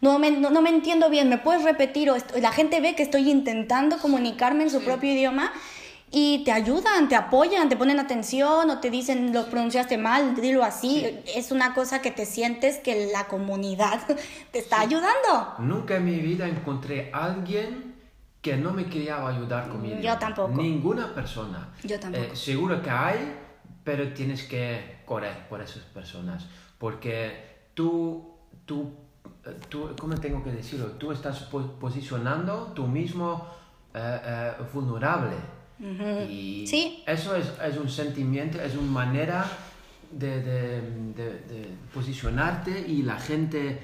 no, 0.01 0.19
me, 0.19 0.33
no, 0.33 0.51
no 0.51 0.61
me 0.63 0.71
entiendo 0.71 1.09
bien, 1.11 1.29
¿me 1.29 1.39
puedes 1.39 1.63
repetir? 1.63 2.11
O 2.11 2.17
la 2.41 2.51
gente 2.51 2.81
ve 2.81 2.97
que 2.97 3.05
estoy 3.05 3.31
intentando 3.31 3.99
comunicarme 3.99 4.65
en 4.65 4.71
su 4.71 4.83
propio 4.83 5.13
idioma 5.13 5.53
y 6.13 6.43
te 6.45 6.51
ayudan, 6.53 7.09
te 7.09 7.15
apoyan, 7.17 7.69
te 7.69 7.77
ponen 7.77 8.01
atención 8.01 8.69
o 8.69 8.81
te 8.81 8.91
dicen, 8.91 9.33
lo 9.33 9.47
pronunciaste 9.47 9.97
mal, 9.97 10.35
dilo 10.35 10.65
así. 10.65 11.21
Es 11.35 11.53
una 11.53 11.73
cosa 11.75 12.03
que 12.03 12.11
te 12.11 12.27
sientes 12.27 12.79
que 12.79 13.11
la 13.13 13.29
comunidad 13.29 14.01
te 14.51 14.59
está 14.59 14.81
ayudando. 14.81 15.55
Nunca 15.59 15.97
en 15.97 16.05
mi 16.07 16.19
vida 16.19 16.49
encontré 16.49 17.11
a 17.13 17.25
alguien 17.27 17.95
que 18.43 18.57
no 18.57 18.73
me 18.73 18.87
quería 18.87 19.25
ayudar 19.27 19.69
con 19.69 19.83
mi 19.83 20.01
Yo 20.03 20.19
tampoco. 20.19 20.51
Ninguna 20.61 21.15
persona. 21.15 21.69
Yo 21.85 22.01
tampoco. 22.01 22.25
Eh, 22.25 22.35
seguro 22.35 22.83
que 22.83 22.91
hay, 22.91 23.37
pero 23.85 24.13
tienes 24.13 24.45
que 24.45 25.03
correr 25.05 25.47
por 25.49 25.61
esas 25.61 25.83
personas. 25.85 26.47
Porque 26.79 27.69
tú, 27.75 28.35
tú, 28.65 28.95
eh, 29.45 29.57
tú 29.69 29.91
¿cómo 29.99 30.15
tengo 30.17 30.43
que 30.43 30.51
decirlo? 30.53 30.87
Tú 30.93 31.13
estás 31.13 31.41
po- 31.45 31.79
posicionando 31.79 32.73
tú 32.75 32.87
mismo 32.87 33.47
eh, 33.95 34.21
eh, 34.25 34.53
vulnerable. 34.73 35.37
Y 36.29 36.67
Sí. 36.67 37.03
eso 37.07 37.35
es, 37.37 37.47
es 37.65 37.77
un 37.79 37.89
sentimiento, 37.89 38.61
es 38.61 38.75
una 38.75 38.91
manera 38.91 39.47
de, 40.11 40.43
de- 40.43 40.81
de- 40.83 41.39
de 41.49 41.69
posicionarte 41.95 42.85
y 42.87 43.03
la 43.03 43.17
gente 43.19 43.81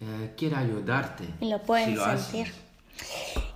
eh, 0.00 0.32
quiere 0.36 0.56
ayudarte. 0.56 1.24
Y 1.40 1.48
lo 1.50 1.60
pueden 1.62 1.90
si 1.90 1.94
lo 1.94 2.04
haces. 2.04 2.26
sentir. 2.26 2.52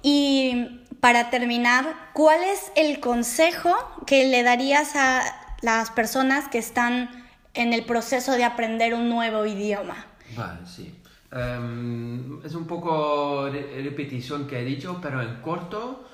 Y 0.02 0.80
para 1.00 1.30
terminar, 1.30 2.10
¿cuál 2.12 2.40
es 2.44 2.72
el 2.76 3.00
consejo 3.00 3.74
que 4.06 4.26
le 4.28 4.42
darías 4.42 4.94
a 4.96 5.22
las 5.62 5.90
personas 5.90 6.48
que 6.48 6.58
están 6.58 7.24
en 7.54 7.72
el 7.72 7.84
proceso 7.84 8.32
de 8.32 8.44
aprender 8.44 8.94
un 8.94 9.08
nuevo 9.08 9.46
idioma? 9.46 10.06
Vale, 10.36 10.60
sí. 10.66 10.94
Em, 11.32 12.40
es 12.44 12.54
un 12.54 12.66
poco 12.66 13.48
re- 13.50 13.82
repetición 13.82 14.46
que 14.46 14.60
he 14.60 14.64
dicho, 14.64 14.98
pero 15.02 15.20
en 15.22 15.40
corto 15.42 16.08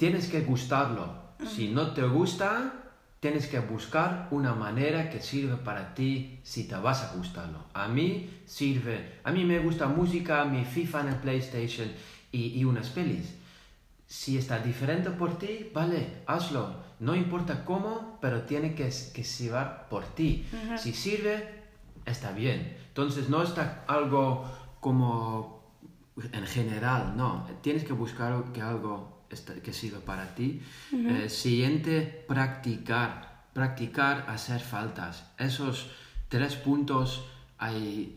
tienes 0.00 0.28
que 0.28 0.40
gustarlo. 0.40 1.12
Si 1.46 1.68
no 1.68 1.92
te 1.92 2.02
gusta, 2.02 2.72
tienes 3.20 3.46
que 3.48 3.58
buscar 3.58 4.28
una 4.30 4.54
manera 4.54 5.10
que 5.10 5.20
sirva 5.20 5.58
para 5.58 5.94
ti 5.94 6.40
si 6.42 6.66
te 6.66 6.74
vas 6.76 7.02
a 7.02 7.12
gustarlo. 7.16 7.66
A 7.74 7.86
mí 7.86 8.30
sirve, 8.46 9.20
a 9.24 9.30
mí 9.30 9.44
me 9.44 9.58
gusta 9.58 9.88
música, 9.88 10.46
mi 10.46 10.64
FIFA 10.64 11.02
en 11.02 11.08
el 11.08 11.16
PlayStation 11.16 11.88
y, 12.32 12.58
y 12.58 12.64
unas 12.64 12.88
pelis. 12.88 13.34
Si 14.06 14.38
está 14.38 14.58
diferente 14.60 15.10
por 15.10 15.38
ti, 15.38 15.70
vale, 15.74 16.22
hazlo. 16.26 16.76
No 16.98 17.14
importa 17.14 17.66
cómo, 17.66 18.16
pero 18.22 18.44
tiene 18.44 18.74
que, 18.74 18.84
que 18.84 19.22
sirver 19.22 19.86
por 19.90 20.06
ti. 20.14 20.46
Si 20.78 20.94
sirve, 20.94 21.62
está 22.06 22.32
bien. 22.32 22.74
Entonces 22.88 23.28
no 23.28 23.42
está 23.42 23.84
algo 23.86 24.50
como 24.80 25.60
en 26.32 26.46
general, 26.46 27.18
no. 27.18 27.46
Tienes 27.60 27.84
que 27.84 27.92
buscar 27.92 28.44
que 28.54 28.62
algo 28.62 29.09
que 29.62 29.72
sirva 29.72 30.00
para 30.00 30.34
ti. 30.34 30.60
Eh, 30.92 31.28
siguiente, 31.28 32.24
practicar. 32.26 33.44
Practicar, 33.52 34.26
hacer 34.28 34.60
faltas. 34.60 35.24
Esos 35.38 35.90
tres 36.28 36.54
puntos 36.54 37.24
hay, 37.60 38.14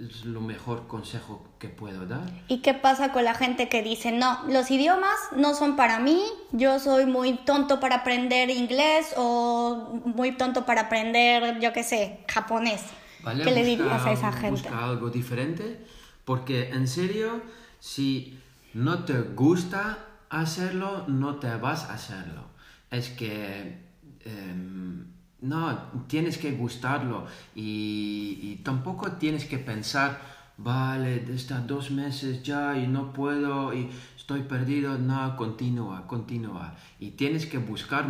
es 0.00 0.24
lo 0.24 0.40
mejor 0.40 0.86
consejo 0.86 1.46
que 1.58 1.68
puedo 1.68 2.06
dar. 2.06 2.24
¿Y 2.48 2.58
qué 2.58 2.72
pasa 2.72 3.12
con 3.12 3.24
la 3.24 3.34
gente 3.34 3.68
que 3.68 3.82
dice, 3.82 4.10
no, 4.10 4.42
los 4.48 4.70
idiomas 4.70 5.16
no 5.36 5.54
son 5.54 5.76
para 5.76 5.98
mí, 5.98 6.22
yo 6.52 6.78
soy 6.78 7.04
muy 7.04 7.34
tonto 7.34 7.78
para 7.78 7.96
aprender 7.96 8.48
inglés 8.48 9.12
o 9.18 10.00
muy 10.04 10.32
tonto 10.32 10.64
para 10.64 10.82
aprender, 10.82 11.60
yo 11.60 11.74
qué 11.74 11.84
sé, 11.84 12.20
japonés? 12.26 12.82
¿Qué 13.22 13.50
le 13.50 13.64
dirías 13.64 14.06
a 14.06 14.12
esa 14.12 14.32
gente? 14.32 14.50
Busca 14.62 14.84
algo 14.84 15.10
diferente, 15.10 15.84
porque 16.24 16.70
en 16.70 16.88
serio, 16.88 17.42
si 17.80 18.38
no 18.72 19.04
te 19.04 19.20
gusta 19.20 19.98
hacerlo, 20.30 21.04
no 21.08 21.36
te 21.36 21.54
vas 21.56 21.84
a 21.84 21.94
hacerlo. 21.94 22.44
Es 22.90 23.10
que... 23.10 23.84
Em, 24.24 25.16
no, 25.40 25.78
tienes 26.08 26.38
que 26.38 26.52
gustarlo 26.52 27.26
y, 27.54 28.60
tampoco 28.64 29.12
tienes 29.12 29.44
que 29.44 29.58
pensar, 29.58 30.20
vale, 30.56 31.24
está 31.32 31.60
dos 31.60 31.90
meses 31.90 32.42
ya 32.42 32.76
y 32.76 32.86
no 32.88 33.12
puedo 33.12 33.72
y 33.72 33.88
estoy 34.16 34.42
perdido. 34.42 34.98
No, 34.98 35.36
continúa, 35.36 36.06
continúa. 36.06 36.74
Y 36.98 37.12
tienes 37.12 37.46
que 37.46 37.58
buscar 37.58 38.08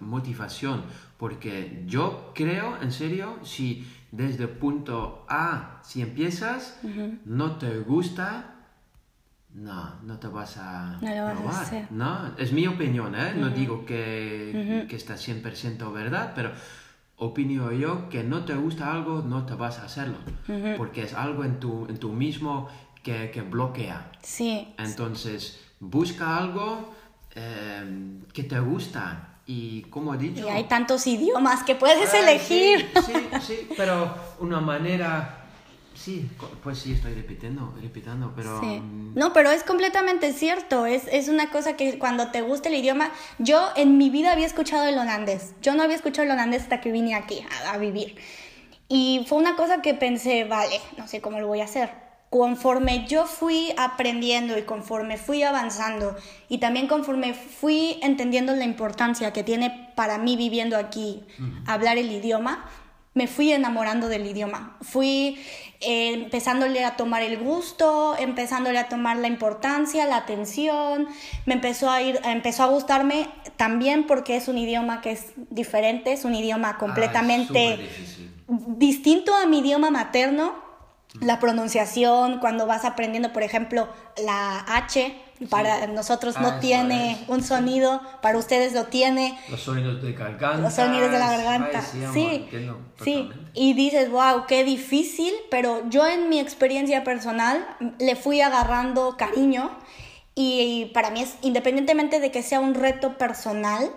motivación 0.00 0.82
porque 1.16 1.82
yo 1.86 2.32
creo, 2.34 2.80
en 2.80 2.92
serio, 2.92 3.38
si 3.42 3.86
desde 4.12 4.46
punto 4.46 5.26
A, 5.28 5.80
si 5.82 6.02
empiezas, 6.02 6.78
no 7.24 7.56
te 7.56 7.80
gusta, 7.80 8.54
no, 9.54 10.00
no 10.02 10.18
te 10.18 10.28
vas 10.28 10.56
a 10.58 10.98
probar. 11.00 11.88
no, 11.90 12.36
es 12.36 12.52
mi 12.52 12.66
opinión, 12.66 13.14
¿eh? 13.14 13.34
No 13.34 13.50
digo 13.50 13.84
que, 13.84 14.86
que 14.88 14.96
está 14.96 15.14
100% 15.14 15.92
verdad, 15.92 16.32
pero 16.34 16.52
opino 17.16 17.72
yo 17.72 18.08
que 18.08 18.22
no 18.22 18.44
te 18.44 18.54
gusta 18.54 18.92
algo, 18.92 19.22
no 19.22 19.44
te 19.46 19.54
vas 19.54 19.78
a 19.78 19.84
hacerlo. 19.84 20.18
Porque 20.76 21.02
es 21.02 21.14
algo 21.14 21.44
en 21.44 21.60
tu, 21.60 21.86
en 21.86 21.98
tu 21.98 22.10
mismo 22.12 22.68
que, 23.02 23.30
que 23.30 23.42
bloquea. 23.42 24.12
Sí. 24.22 24.74
Entonces, 24.78 25.60
busca 25.80 26.36
algo 26.36 26.94
eh, 27.34 28.20
que 28.32 28.44
te 28.44 28.60
gusta. 28.60 29.24
Y 29.46 29.82
como 29.84 30.14
he 30.14 30.18
dicho... 30.18 30.46
Y 30.46 30.50
hay 30.50 30.64
tantos 30.64 31.06
idiomas 31.06 31.62
que 31.62 31.74
puedes 31.74 32.12
elegir. 32.12 32.90
Sí, 32.94 33.12
sí, 33.12 33.40
sí, 33.40 33.68
pero 33.76 34.14
una 34.40 34.60
manera 34.60 35.37
Sí, 35.98 36.30
pues 36.62 36.78
sí, 36.78 36.92
estoy 36.92 37.12
repitiendo, 37.14 37.74
repitiendo, 37.82 38.32
pero... 38.36 38.62
Mm, 38.62 39.14
no, 39.16 39.32
pero 39.32 39.50
es 39.50 39.64
completamente 39.64 40.32
cierto, 40.32 40.86
es, 40.86 41.08
es, 41.10 41.28
una 41.28 41.50
cosa 41.50 41.76
que 41.76 41.98
cuando 41.98 42.28
te 42.28 42.40
gusta 42.40 42.68
el 42.68 42.76
idioma, 42.76 43.10
yo 43.38 43.68
en 43.74 43.98
mi 43.98 44.08
vida 44.08 44.30
había 44.30 44.46
escuchado 44.46 44.86
el 44.86 44.96
holandés, 44.96 45.54
yo 45.60 45.74
no 45.74 45.82
había 45.82 45.96
escuchado 45.96 46.24
el 46.24 46.30
holandés 46.30 46.62
hasta 46.62 46.80
que 46.80 46.92
vine 46.92 47.16
aquí 47.16 47.44
a, 47.64 47.72
a 47.72 47.78
vivir. 47.78 48.16
Y 48.88 49.24
fue 49.28 49.38
una 49.38 49.56
cosa 49.56 49.82
que 49.82 49.92
pensé, 49.92 50.44
vale, 50.44 50.80
no 50.96 51.08
sé 51.08 51.20
cómo 51.20 51.40
lo 51.40 51.48
voy 51.48 51.60
a 51.60 51.64
hacer. 51.64 51.90
Conforme 52.30 53.06
yo 53.08 53.26
fui 53.26 53.72
aprendiendo 53.76 54.56
y 54.56 54.62
conforme 54.62 55.16
fui 55.16 55.42
avanzando 55.42 56.14
y 56.48 56.58
también 56.58 56.86
conforme 56.86 57.34
fui 57.34 57.98
entendiendo 58.02 58.54
la 58.54 58.64
importancia 58.64 59.32
que 59.32 59.42
tiene 59.42 59.90
para 59.96 60.18
mí 60.18 60.36
viviendo 60.36 60.76
aquí 60.76 61.24
hablar 61.66 61.96
el 61.96 62.12
idioma, 62.12 62.66
me 63.18 63.26
fui 63.26 63.52
enamorando 63.52 64.06
del 64.06 64.24
idioma. 64.26 64.76
Fui 64.80 65.40
eh, 65.80 66.12
empezándole 66.14 66.84
a 66.84 66.96
tomar 66.96 67.22
el 67.22 67.36
gusto, 67.36 68.16
empezándole 68.16 68.78
a 68.78 68.88
tomar 68.88 69.16
la 69.16 69.26
importancia, 69.26 70.06
la 70.06 70.18
atención. 70.18 71.08
Me 71.44 71.54
empezó 71.54 71.90
a 71.90 72.00
ir, 72.00 72.20
empezó 72.22 72.62
a 72.62 72.66
gustarme 72.66 73.28
también 73.56 74.06
porque 74.06 74.36
es 74.36 74.46
un 74.46 74.56
idioma 74.56 75.00
que 75.00 75.10
es 75.10 75.32
diferente, 75.50 76.12
es 76.12 76.24
un 76.24 76.36
idioma 76.36 76.70
ah, 76.70 76.78
completamente 76.78 77.88
distinto 78.46 79.34
a 79.34 79.46
mi 79.46 79.58
idioma 79.58 79.90
materno 79.90 80.68
la 81.20 81.40
pronunciación, 81.40 82.38
cuando 82.38 82.66
vas 82.66 82.84
aprendiendo, 82.84 83.32
por 83.32 83.42
ejemplo, 83.42 83.88
la 84.22 84.60
H, 84.60 85.12
para 85.46 85.86
nosotros 85.86 86.38
no 86.40 86.48
ah, 86.48 86.60
tiene 86.60 87.24
un 87.28 87.42
sonido, 87.42 88.02
para 88.22 88.38
ustedes 88.38 88.72
lo 88.72 88.86
tiene. 88.86 89.38
Los 89.48 89.60
sonidos 89.60 90.02
de 90.02 90.12
garganta. 90.12 90.58
Los 90.58 90.74
sonidos 90.74 91.12
de 91.12 91.18
la 91.18 91.30
garganta. 91.30 91.82
sí, 91.82 92.48
sí. 93.02 93.30
Y 93.54 93.74
dices, 93.74 94.10
wow, 94.10 94.46
qué 94.46 94.64
difícil, 94.64 95.32
pero 95.50 95.88
yo 95.88 96.06
en 96.06 96.28
mi 96.28 96.40
experiencia 96.40 97.04
personal 97.04 97.66
le 97.98 98.16
fui 98.16 98.40
agarrando 98.40 99.16
cariño 99.16 99.70
y 100.34 100.86
para 100.94 101.10
mí 101.10 101.22
es, 101.22 101.34
independientemente 101.42 102.20
de 102.20 102.30
que 102.30 102.42
sea 102.42 102.60
un 102.60 102.74
reto 102.74 103.18
personal, 103.18 103.90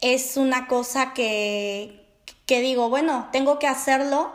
es 0.00 0.36
una 0.36 0.66
cosa 0.66 1.12
que, 1.14 2.06
que 2.46 2.60
digo, 2.60 2.88
bueno, 2.88 3.28
tengo 3.32 3.58
que 3.58 3.66
hacerlo 3.66 4.32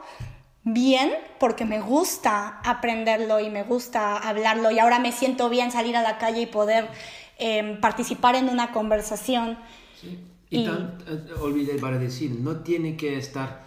bien 0.65 1.11
porque 1.39 1.63
me 1.63 1.79
gusta 1.79 2.59
aprenderlo 2.63 3.39
y 3.39 3.49
me 3.49 3.63
gusta 3.63 4.17
hablarlo 4.17 4.71
y 4.71 4.79
ahora 4.79 4.99
me 4.99 5.11
siento 5.11 5.47
bien 5.47 5.71
salir 5.71 5.95
a 5.95 6.01
la 6.01 6.17
calle 6.17 6.41
y 6.41 6.45
poder 6.47 6.89
em, 7.37 7.79
participar 7.79 8.35
en 8.35 8.49
una 8.49 8.71
conversación. 8.71 9.57
Sí. 10.01 10.19
Y, 10.49 10.65
Tan, 10.65 10.97
eh, 11.07 11.33
olvidé 11.39 11.79
para 11.79 11.97
decir, 11.97 12.31
no 12.31 12.57
tiene 12.57 12.97
que 12.97 13.17
estar 13.17 13.63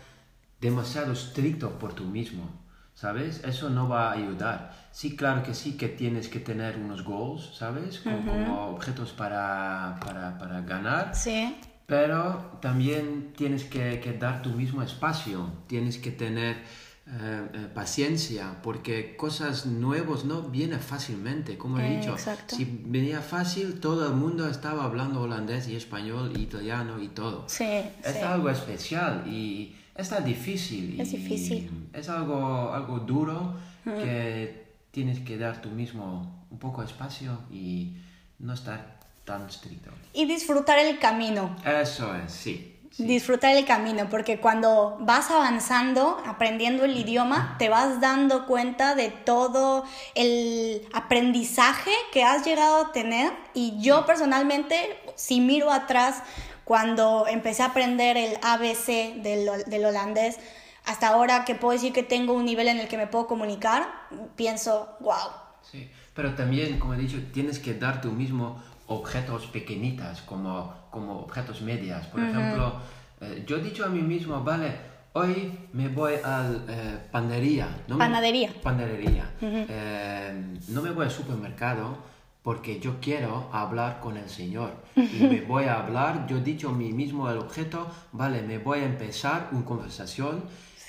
demasiado 0.61 1.13
estricto 1.13 1.79
por 1.79 1.93
tú 1.93 2.05
mismo, 2.05 2.51
¿sabes? 2.95 3.43
Eso 3.45 3.71
no 3.71 3.89
va 3.89 4.11
a 4.11 4.13
ayudar. 4.13 4.89
Sí, 4.91 5.17
claro 5.17 5.43
que 5.43 5.55
sí 5.55 5.77
que 5.77 5.89
tienes 5.89 6.29
que 6.29 6.41
tener 6.41 6.77
unos 6.79 7.05
goals, 7.05 7.55
¿sabes? 7.55 8.01
Como, 8.01 8.71
objetos 8.71 9.13
para, 9.13 9.99
para, 10.05 10.37
para, 10.39 10.63
ganar. 10.63 11.15
Sí. 11.15 11.57
Pero 11.87 12.59
también 12.61 13.33
tienes 13.37 13.65
que, 13.65 14.01
que 14.01 14.13
dar 14.13 14.43
tu 14.43 14.51
mismo 14.51 14.83
espacio, 14.83 15.51
tienes 15.67 15.99
que 15.99 16.11
tener 16.11 16.57
eh, 17.11 17.49
eh, 17.55 17.67
paciencia, 17.73 18.57
porque 18.63 19.17
cosas 19.17 19.65
nuevas 19.65 20.27
no 20.27 20.43
vienen 20.43 20.79
fácilmente, 20.79 21.57
como 21.57 21.81
he 21.81 21.97
dicho. 21.97 22.15
Si 22.49 22.83
venía 22.85 23.23
fácil, 23.23 23.81
todo 23.81 24.07
el 24.09 24.15
mundo 24.15 24.47
estaba 24.47 24.85
hablando 24.85 25.23
holandés 25.23 25.69
y 25.69 25.77
español, 25.77 26.39
italiano 26.39 27.01
y 27.01 27.09
todo. 27.09 27.45
Sí, 27.49 27.65
es 27.65 28.23
algo 28.23 28.51
especial 28.51 29.27
y 29.27 29.75
está 29.95 30.21
difícil. 30.21 31.01
Es 31.01 31.13
difícil. 31.13 31.89
Es 31.95 32.11
algo, 32.11 32.75
algo 32.75 32.99
duro 32.99 33.55
que 33.85 34.67
tienes 34.91 35.21
que 35.21 35.39
dar 35.39 35.63
tú 35.63 35.71
mismo 35.71 36.45
un 36.51 36.59
poco 36.59 36.83
de 36.83 36.89
espacio 36.89 37.41
y 37.51 37.97
no 38.39 38.53
estar 38.53 39.01
tan 39.25 39.47
estricto. 39.47 39.91
Y 40.13 40.27
disfrutar 40.27 40.79
el 40.79 40.99
camino. 40.99 41.57
Eso 41.65 42.15
es, 42.17 42.33
sí. 42.33 42.78
Disfrutar 42.99 43.57
el 43.57 43.65
camino, 43.65 44.09
porque 44.11 44.41
cuando 44.41 44.97
vas 45.01 45.31
avanzando, 45.31 46.21
aprendiendo 46.27 46.85
el 46.85 46.97
idioma, 46.97 47.57
te 47.59 47.69
vas 47.69 48.01
dando 48.01 48.47
cuenta 48.47 48.95
de 48.95 49.11
todo 49.11 49.85
el 50.15 50.87
aprendizaje 50.93 51.93
que 52.13 52.25
has 52.25 52.45
llegado 52.45 52.87
a 52.87 52.93
tener. 52.93 53.33
Y 53.55 53.81
yo 53.81 54.05
personalmente, 54.05 54.99
si 55.15 55.41
miro 55.41 55.71
atrás, 55.71 56.23
cuando 56.65 57.27
empecé 57.29 57.63
a 57.63 57.67
aprender 57.67 58.17
el 58.17 58.37
ABC 58.43 59.23
del, 59.23 59.65
del 59.67 59.85
holandés, 59.85 60.39
hasta 60.85 61.09
ahora 61.09 61.45
que 61.45 61.55
puedo 61.55 61.73
decir 61.73 61.93
que 61.93 62.03
tengo 62.03 62.33
un 62.33 62.47
nivel 62.47 62.67
en 62.67 62.79
el 62.79 62.89
que 62.89 62.97
me 62.97 63.07
puedo 63.07 63.27
comunicar, 63.27 63.87
pienso, 64.37 64.89
wow. 65.01 65.31
Sí, 65.71 65.89
pero 66.15 66.35
también, 66.35 66.79
como 66.79 66.95
he 66.95 66.97
dicho, 66.97 67.19
tienes 67.33 67.59
que 67.59 67.75
dar 67.75 68.01
tú 68.01 68.11
mismo 68.11 68.63
objetos 68.87 69.47
pequeñitas, 69.49 70.23
como, 70.23 70.75
como 70.91 71.21
objetos 71.21 71.63
medias. 71.63 72.07
Por 72.07 72.21
ejemplo, 72.21 72.75
eh, 73.21 73.45
yo 73.47 73.57
he 73.57 73.63
dicho 73.63 73.85
a 73.85 73.89
mí 73.89 74.01
mismo, 74.03 74.43
vale, 74.43 74.73
hoy 75.13 75.53
me 75.73 75.89
voy 75.89 76.15
a 76.25 76.51
eh, 76.69 76.99
panadería. 77.11 77.69
No 77.89 77.99
panadería. 77.99 78.51
panadería. 78.63 79.31
Eh, 79.41 80.57
no 80.69 80.83
me 80.83 80.91
voy 80.91 81.07
al 81.07 81.11
supermercado 81.11 81.99
porque 82.43 82.81
yo 82.81 82.97
quiero 83.01 83.49
hablar 83.53 84.01
con 84.01 84.17
el 84.17 84.29
Señor. 84.29 84.73
Y 84.97 85.25
me 85.25 85.41
voy 85.43 85.65
a 85.65 85.81
hablar, 85.81 86.27
yo 86.27 86.39
he 86.39 86.41
dicho 86.41 86.71
a 86.71 86.73
mí 86.73 86.93
mismo 86.93 87.29
el 87.31 87.39
objeto, 87.39 87.87
vale, 88.13 88.43
me 88.43 88.59
voy 88.59 88.81
a 88.81 88.85
empezar 88.85 89.49
una 89.53 89.65
conversación 89.65 90.45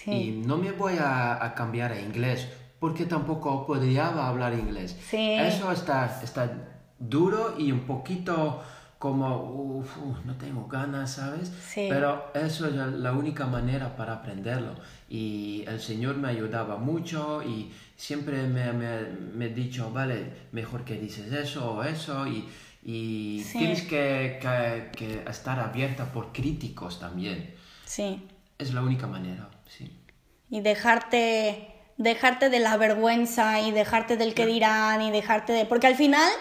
y 0.06 0.32
no 0.32 0.58
me 0.58 0.72
voy 0.72 0.98
a, 0.98 1.44
a, 1.44 1.54
cambiar 1.54 1.92
a 1.92 2.00
inglés 2.00 2.48
porque 2.80 3.06
tampoco 3.06 3.66
podría 3.68 4.08
hablar 4.08 4.54
inglés. 4.54 4.96
Sí. 5.10 5.34
Eso 5.34 5.72
está, 5.72 6.22
está 6.24 6.50
duro 6.98 7.56
y 7.58 7.72
un 7.72 7.82
poquito 7.82 8.62
como, 9.00 9.80
uff, 9.80 9.98
no 10.26 10.36
tengo 10.36 10.68
ganas, 10.68 11.14
¿sabes? 11.14 11.52
Sí. 11.66 11.88
Pero 11.90 12.32
eso 12.36 12.68
es 12.68 12.76
la 12.76 13.14
única 13.14 13.46
manera 13.48 13.96
para 13.96 14.14
aprenderlo. 14.14 14.76
Y 15.10 15.64
el 15.68 15.80
Señor 15.80 16.18
me 16.18 16.28
ayudaba 16.28 16.78
mucho 16.78 17.42
y 17.42 17.72
siempre 17.96 18.44
me, 18.44 18.74
me, 18.74 19.02
me 19.34 19.46
ha 19.46 19.50
dicho, 19.50 19.92
vale, 19.92 20.26
mejor 20.52 20.84
que 20.84 20.96
dices 21.00 21.32
eso 21.32 21.72
o 21.76 21.84
eso 21.84 22.28
y, 22.28 22.48
y 22.84 23.42
Sí. 23.46 23.58
tienes 23.60 23.82
que, 23.84 24.38
que, 24.42 24.92
que 24.96 25.24
estar 25.30 25.60
abierta 25.60 26.12
por 26.12 26.32
críticos 26.34 27.00
también. 27.00 27.56
Sí. 27.86 28.28
Es 28.58 28.74
la 28.74 28.82
única 28.82 29.08
manera, 29.08 29.50
sí. 29.66 29.96
Y 30.50 30.60
dejarte, 30.62 31.79
dejarte 32.00 32.50
de 32.50 32.60
la 32.60 32.78
vergüenza 32.78 33.60
y 33.60 33.72
dejarte 33.72 34.18
del 34.18 34.34
que 34.34 34.46
dirán 34.48 35.02
y 35.02 35.12
dejarte 35.12 35.52
de... 35.54 35.66
Porque 35.66 35.86
al 35.86 35.96
final 35.96 36.32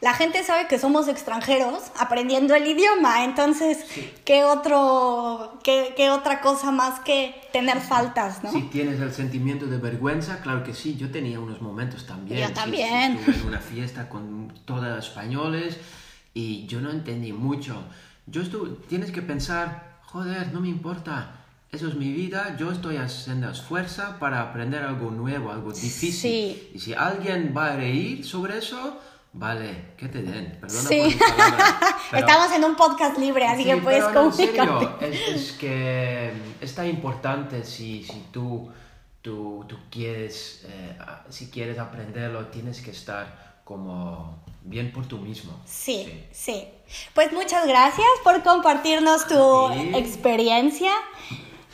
la 0.00 0.14
gente 0.14 0.44
sabe 0.44 0.68
que 0.68 0.78
somos 0.78 1.08
extranjeros 1.08 1.90
aprendiendo 1.98 2.54
el 2.54 2.64
idioma, 2.66 3.24
entonces, 3.24 3.84
¿qué, 4.24 4.44
otro, 4.44 5.58
qué, 5.64 5.92
qué 5.96 6.10
otra 6.10 6.40
cosa 6.40 6.70
más 6.70 7.00
que 7.00 7.34
tener 7.52 7.80
faltas, 7.80 8.44
no? 8.44 8.52
Si 8.52 8.62
tienes 8.62 9.00
el 9.00 9.12
sentimiento 9.12 9.66
de 9.66 9.78
vergüenza, 9.78 10.40
claro 10.40 10.62
que 10.62 10.72
sí, 10.72 10.96
yo 10.96 11.10
tenía 11.10 11.40
unos 11.40 11.60
momentos 11.60 12.06
también. 12.06 12.38
Yo 12.40 12.46
Sí, 12.46 12.52
sí, 12.54 12.60
también. 12.60 13.16
estuve 13.16 13.34
en 13.34 13.46
una 13.48 13.60
fiesta 13.60 14.08
con 14.08 14.54
todos 14.64 15.04
españoles 15.04 15.78
y 16.32 16.64
yo 16.66 16.80
no 16.80 16.90
entendí 16.92 17.32
mucho. 17.32 17.82
Yo 18.26 18.40
estuve, 18.42 18.76
tienes 18.88 19.10
que 19.10 19.20
pensar, 19.22 19.98
joder, 20.06 20.52
no 20.52 20.60
me 20.60 20.68
importa, 20.68 21.34
eso 21.72 21.88
es 21.88 21.94
mi 21.94 22.12
vida, 22.12 22.56
yo 22.58 22.72
estoy 22.72 22.96
haciendo 22.96 23.50
esfuerzo 23.50 24.02
para 24.18 24.40
aprender 24.40 24.82
algo 24.82 25.10
nuevo, 25.10 25.50
algo 25.50 25.70
difícil. 25.72 26.12
Sí. 26.12 26.70
Y 26.74 26.78
si 26.78 26.94
alguien 26.94 27.52
va 27.56 27.72
a 27.72 27.76
reír 27.76 28.24
sobre 28.24 28.58
eso, 28.58 28.98
vale, 29.34 29.92
que 29.98 30.08
te 30.08 30.22
den, 30.22 30.58
perdona 30.60 30.88
Sí. 30.88 31.16
por 31.18 31.28
pero- 32.10 32.26
Estamos 32.26 32.52
en 32.52 32.64
un 32.64 32.74
podcast 32.74 33.18
libre, 33.18 33.46
así 33.46 33.64
Sí, 33.64 33.68
que 33.70 33.76
puedes 33.76 34.04
pero 34.04 34.22
no, 34.22 34.26
en 34.28 34.32
serio, 34.32 34.98
es, 35.02 35.28
es 35.28 35.52
que 35.52 36.32
está 36.60 36.86
importante 36.86 37.62
si, 37.64 38.02
si 38.02 38.24
tú, 38.32 38.70
tú, 39.20 39.64
tú 39.68 39.76
quieres, 39.90 40.64
eh, 40.68 40.96
si 41.28 41.50
quieres 41.50 41.78
aprenderlo, 41.78 42.46
tienes 42.46 42.80
que 42.80 42.92
estar 42.92 43.60
como 43.64 44.42
bien 44.62 44.90
por 44.92 45.06
tú 45.06 45.18
mismo. 45.18 45.52
Sí, 45.66 46.24
sí. 46.32 46.66
Pues 47.14 47.30
muchas 47.32 47.66
gracias 47.66 48.06
por 48.24 48.42
compartirnos 48.42 49.26
tu 49.28 49.68
experiencia. 49.94 50.92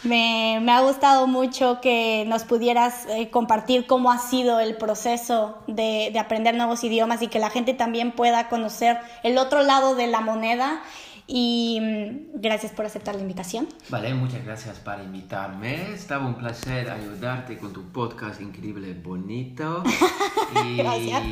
Me, 0.04 0.58
me 0.62 0.72
ha 0.72 0.80
gustado 0.82 1.26
mucho 1.26 1.80
que 1.80 2.24
nos 2.26 2.44
pudieras 2.44 3.06
eh, 3.08 3.30
compartir 3.30 3.86
cómo 3.86 4.10
ha 4.10 4.18
sido 4.18 4.60
el 4.60 4.76
proceso 4.76 5.58
de, 5.66 6.10
de 6.12 6.18
aprender 6.18 6.54
nuevos 6.54 6.84
idiomas 6.84 7.22
y 7.22 7.28
que 7.28 7.38
la 7.38 7.50
gente 7.50 7.72
también 7.74 8.12
pueda 8.12 8.48
conocer 8.48 8.98
el 9.22 9.38
otro 9.38 9.62
lado 9.62 9.94
de 9.94 10.06
la 10.06 10.20
moneda. 10.20 10.82
Y 11.26 11.78
mm, 11.80 12.40
gracias 12.40 12.72
por 12.72 12.84
aceptar 12.84 13.14
la 13.14 13.22
invitación. 13.22 13.66
Vale, 13.88 14.12
muchas 14.12 14.44
gracias 14.44 14.78
por 14.78 15.00
invitarme. 15.00 15.92
Estaba 15.94 16.26
un 16.26 16.34
placer 16.34 16.90
ayudarte 16.90 17.56
con 17.56 17.72
tu 17.72 17.84
podcast 17.90 18.40
increíble, 18.40 18.94
bonito. 18.94 19.82
Y 20.64 20.76
Gracias. 20.76 21.22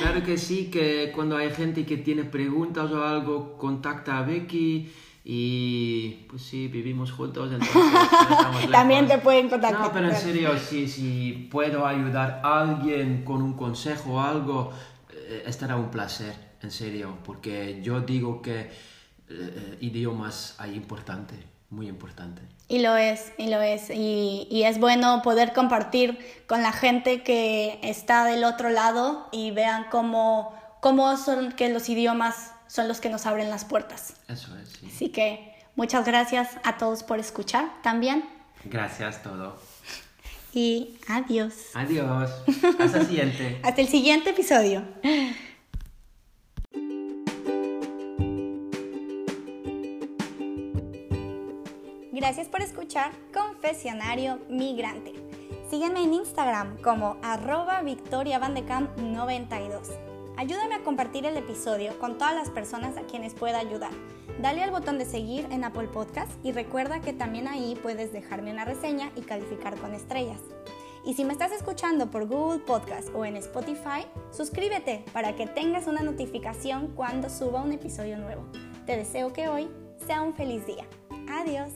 claro 0.00 0.22
que 0.22 0.36
sí, 0.36 0.66
que 0.70 1.10
cuando 1.14 1.38
hay 1.38 1.50
gente 1.52 1.86
que 1.86 1.96
tiene 1.96 2.24
preguntas 2.24 2.90
o 2.90 3.02
algo, 3.02 3.56
contacta 3.56 4.18
a 4.18 4.22
Becky. 4.22 4.92
Y 5.30 6.24
pues 6.30 6.40
sí, 6.40 6.68
vivimos 6.68 7.12
juntos, 7.12 7.52
entonces. 7.52 8.70
También 8.72 9.06
te 9.06 9.18
pueden 9.18 9.50
contactar. 9.50 9.78
No, 9.78 9.92
pero 9.92 10.08
en 10.08 10.16
serio, 10.16 10.58
si, 10.58 10.88
si 10.88 11.48
puedo 11.52 11.86
ayudar 11.86 12.40
a 12.42 12.62
alguien 12.62 13.26
con 13.26 13.42
un 13.42 13.52
consejo 13.52 14.14
o 14.14 14.20
algo, 14.22 14.72
eh, 15.12 15.42
estará 15.44 15.76
un 15.76 15.90
placer, 15.90 16.34
en 16.62 16.70
serio, 16.70 17.18
porque 17.26 17.78
yo 17.82 18.00
digo 18.00 18.40
que 18.40 18.70
eh, 19.28 19.76
idiomas 19.82 20.54
hay 20.56 20.74
importante, 20.74 21.34
muy 21.68 21.88
importante. 21.88 22.40
Y 22.66 22.78
lo 22.78 22.96
es, 22.96 23.30
y 23.36 23.50
lo 23.50 23.60
es. 23.60 23.90
Y, 23.90 24.48
y 24.50 24.62
es 24.62 24.80
bueno 24.80 25.20
poder 25.20 25.52
compartir 25.52 26.18
con 26.46 26.62
la 26.62 26.72
gente 26.72 27.22
que 27.22 27.78
está 27.82 28.24
del 28.24 28.44
otro 28.44 28.70
lado 28.70 29.28
y 29.30 29.50
vean 29.50 29.88
cómo, 29.90 30.54
cómo 30.80 31.18
son 31.18 31.52
que 31.52 31.68
los 31.68 31.86
idiomas 31.90 32.54
son 32.68 32.86
los 32.86 33.00
que 33.00 33.10
nos 33.10 33.26
abren 33.26 33.50
las 33.50 33.64
puertas. 33.64 34.14
Eso 34.28 34.56
es, 34.56 34.68
sí. 34.68 34.88
Así 34.94 35.08
que 35.08 35.52
muchas 35.74 36.06
gracias 36.06 36.50
a 36.62 36.78
todos 36.78 37.02
por 37.02 37.18
escuchar 37.18 37.82
también. 37.82 38.38
Gracias 38.64 39.22
todo. 39.22 39.56
Y 40.52 40.98
adiós. 41.08 41.54
Adiós. 41.74 42.30
Hasta 42.78 42.98
el 42.98 43.06
siguiente. 43.06 43.60
Hasta 43.62 43.80
el 43.80 43.88
siguiente 43.88 44.30
episodio. 44.30 44.82
Gracias 52.12 52.48
por 52.48 52.62
escuchar 52.62 53.12
Confesionario 53.32 54.40
Migrante. 54.50 55.12
Sígueme 55.70 56.02
en 56.02 56.14
Instagram 56.14 56.76
como 56.82 57.16
arroba 57.22 57.80
victoriavandecamp92. 57.82 60.07
Ayúdame 60.38 60.76
a 60.76 60.84
compartir 60.84 61.26
el 61.26 61.36
episodio 61.36 61.98
con 61.98 62.16
todas 62.16 62.32
las 62.32 62.48
personas 62.48 62.96
a 62.96 63.02
quienes 63.02 63.34
pueda 63.34 63.58
ayudar. 63.58 63.90
Dale 64.40 64.62
al 64.62 64.70
botón 64.70 64.96
de 64.96 65.04
seguir 65.04 65.48
en 65.50 65.64
Apple 65.64 65.88
Podcast 65.88 66.30
y 66.44 66.52
recuerda 66.52 67.00
que 67.00 67.12
también 67.12 67.48
ahí 67.48 67.76
puedes 67.82 68.12
dejarme 68.12 68.52
una 68.52 68.64
reseña 68.64 69.10
y 69.16 69.22
calificar 69.22 69.74
con 69.80 69.94
estrellas. 69.94 70.38
Y 71.04 71.14
si 71.14 71.24
me 71.24 71.32
estás 71.32 71.50
escuchando 71.50 72.12
por 72.12 72.28
Google 72.28 72.60
Podcast 72.60 73.08
o 73.16 73.24
en 73.24 73.36
Spotify, 73.36 74.06
suscríbete 74.30 75.04
para 75.12 75.34
que 75.34 75.48
tengas 75.48 75.88
una 75.88 76.02
notificación 76.02 76.92
cuando 76.94 77.30
suba 77.30 77.60
un 77.60 77.72
episodio 77.72 78.16
nuevo. 78.16 78.44
Te 78.86 78.96
deseo 78.96 79.32
que 79.32 79.48
hoy 79.48 79.68
sea 80.06 80.22
un 80.22 80.34
feliz 80.34 80.64
día. 80.66 80.86
Adiós. 81.28 81.72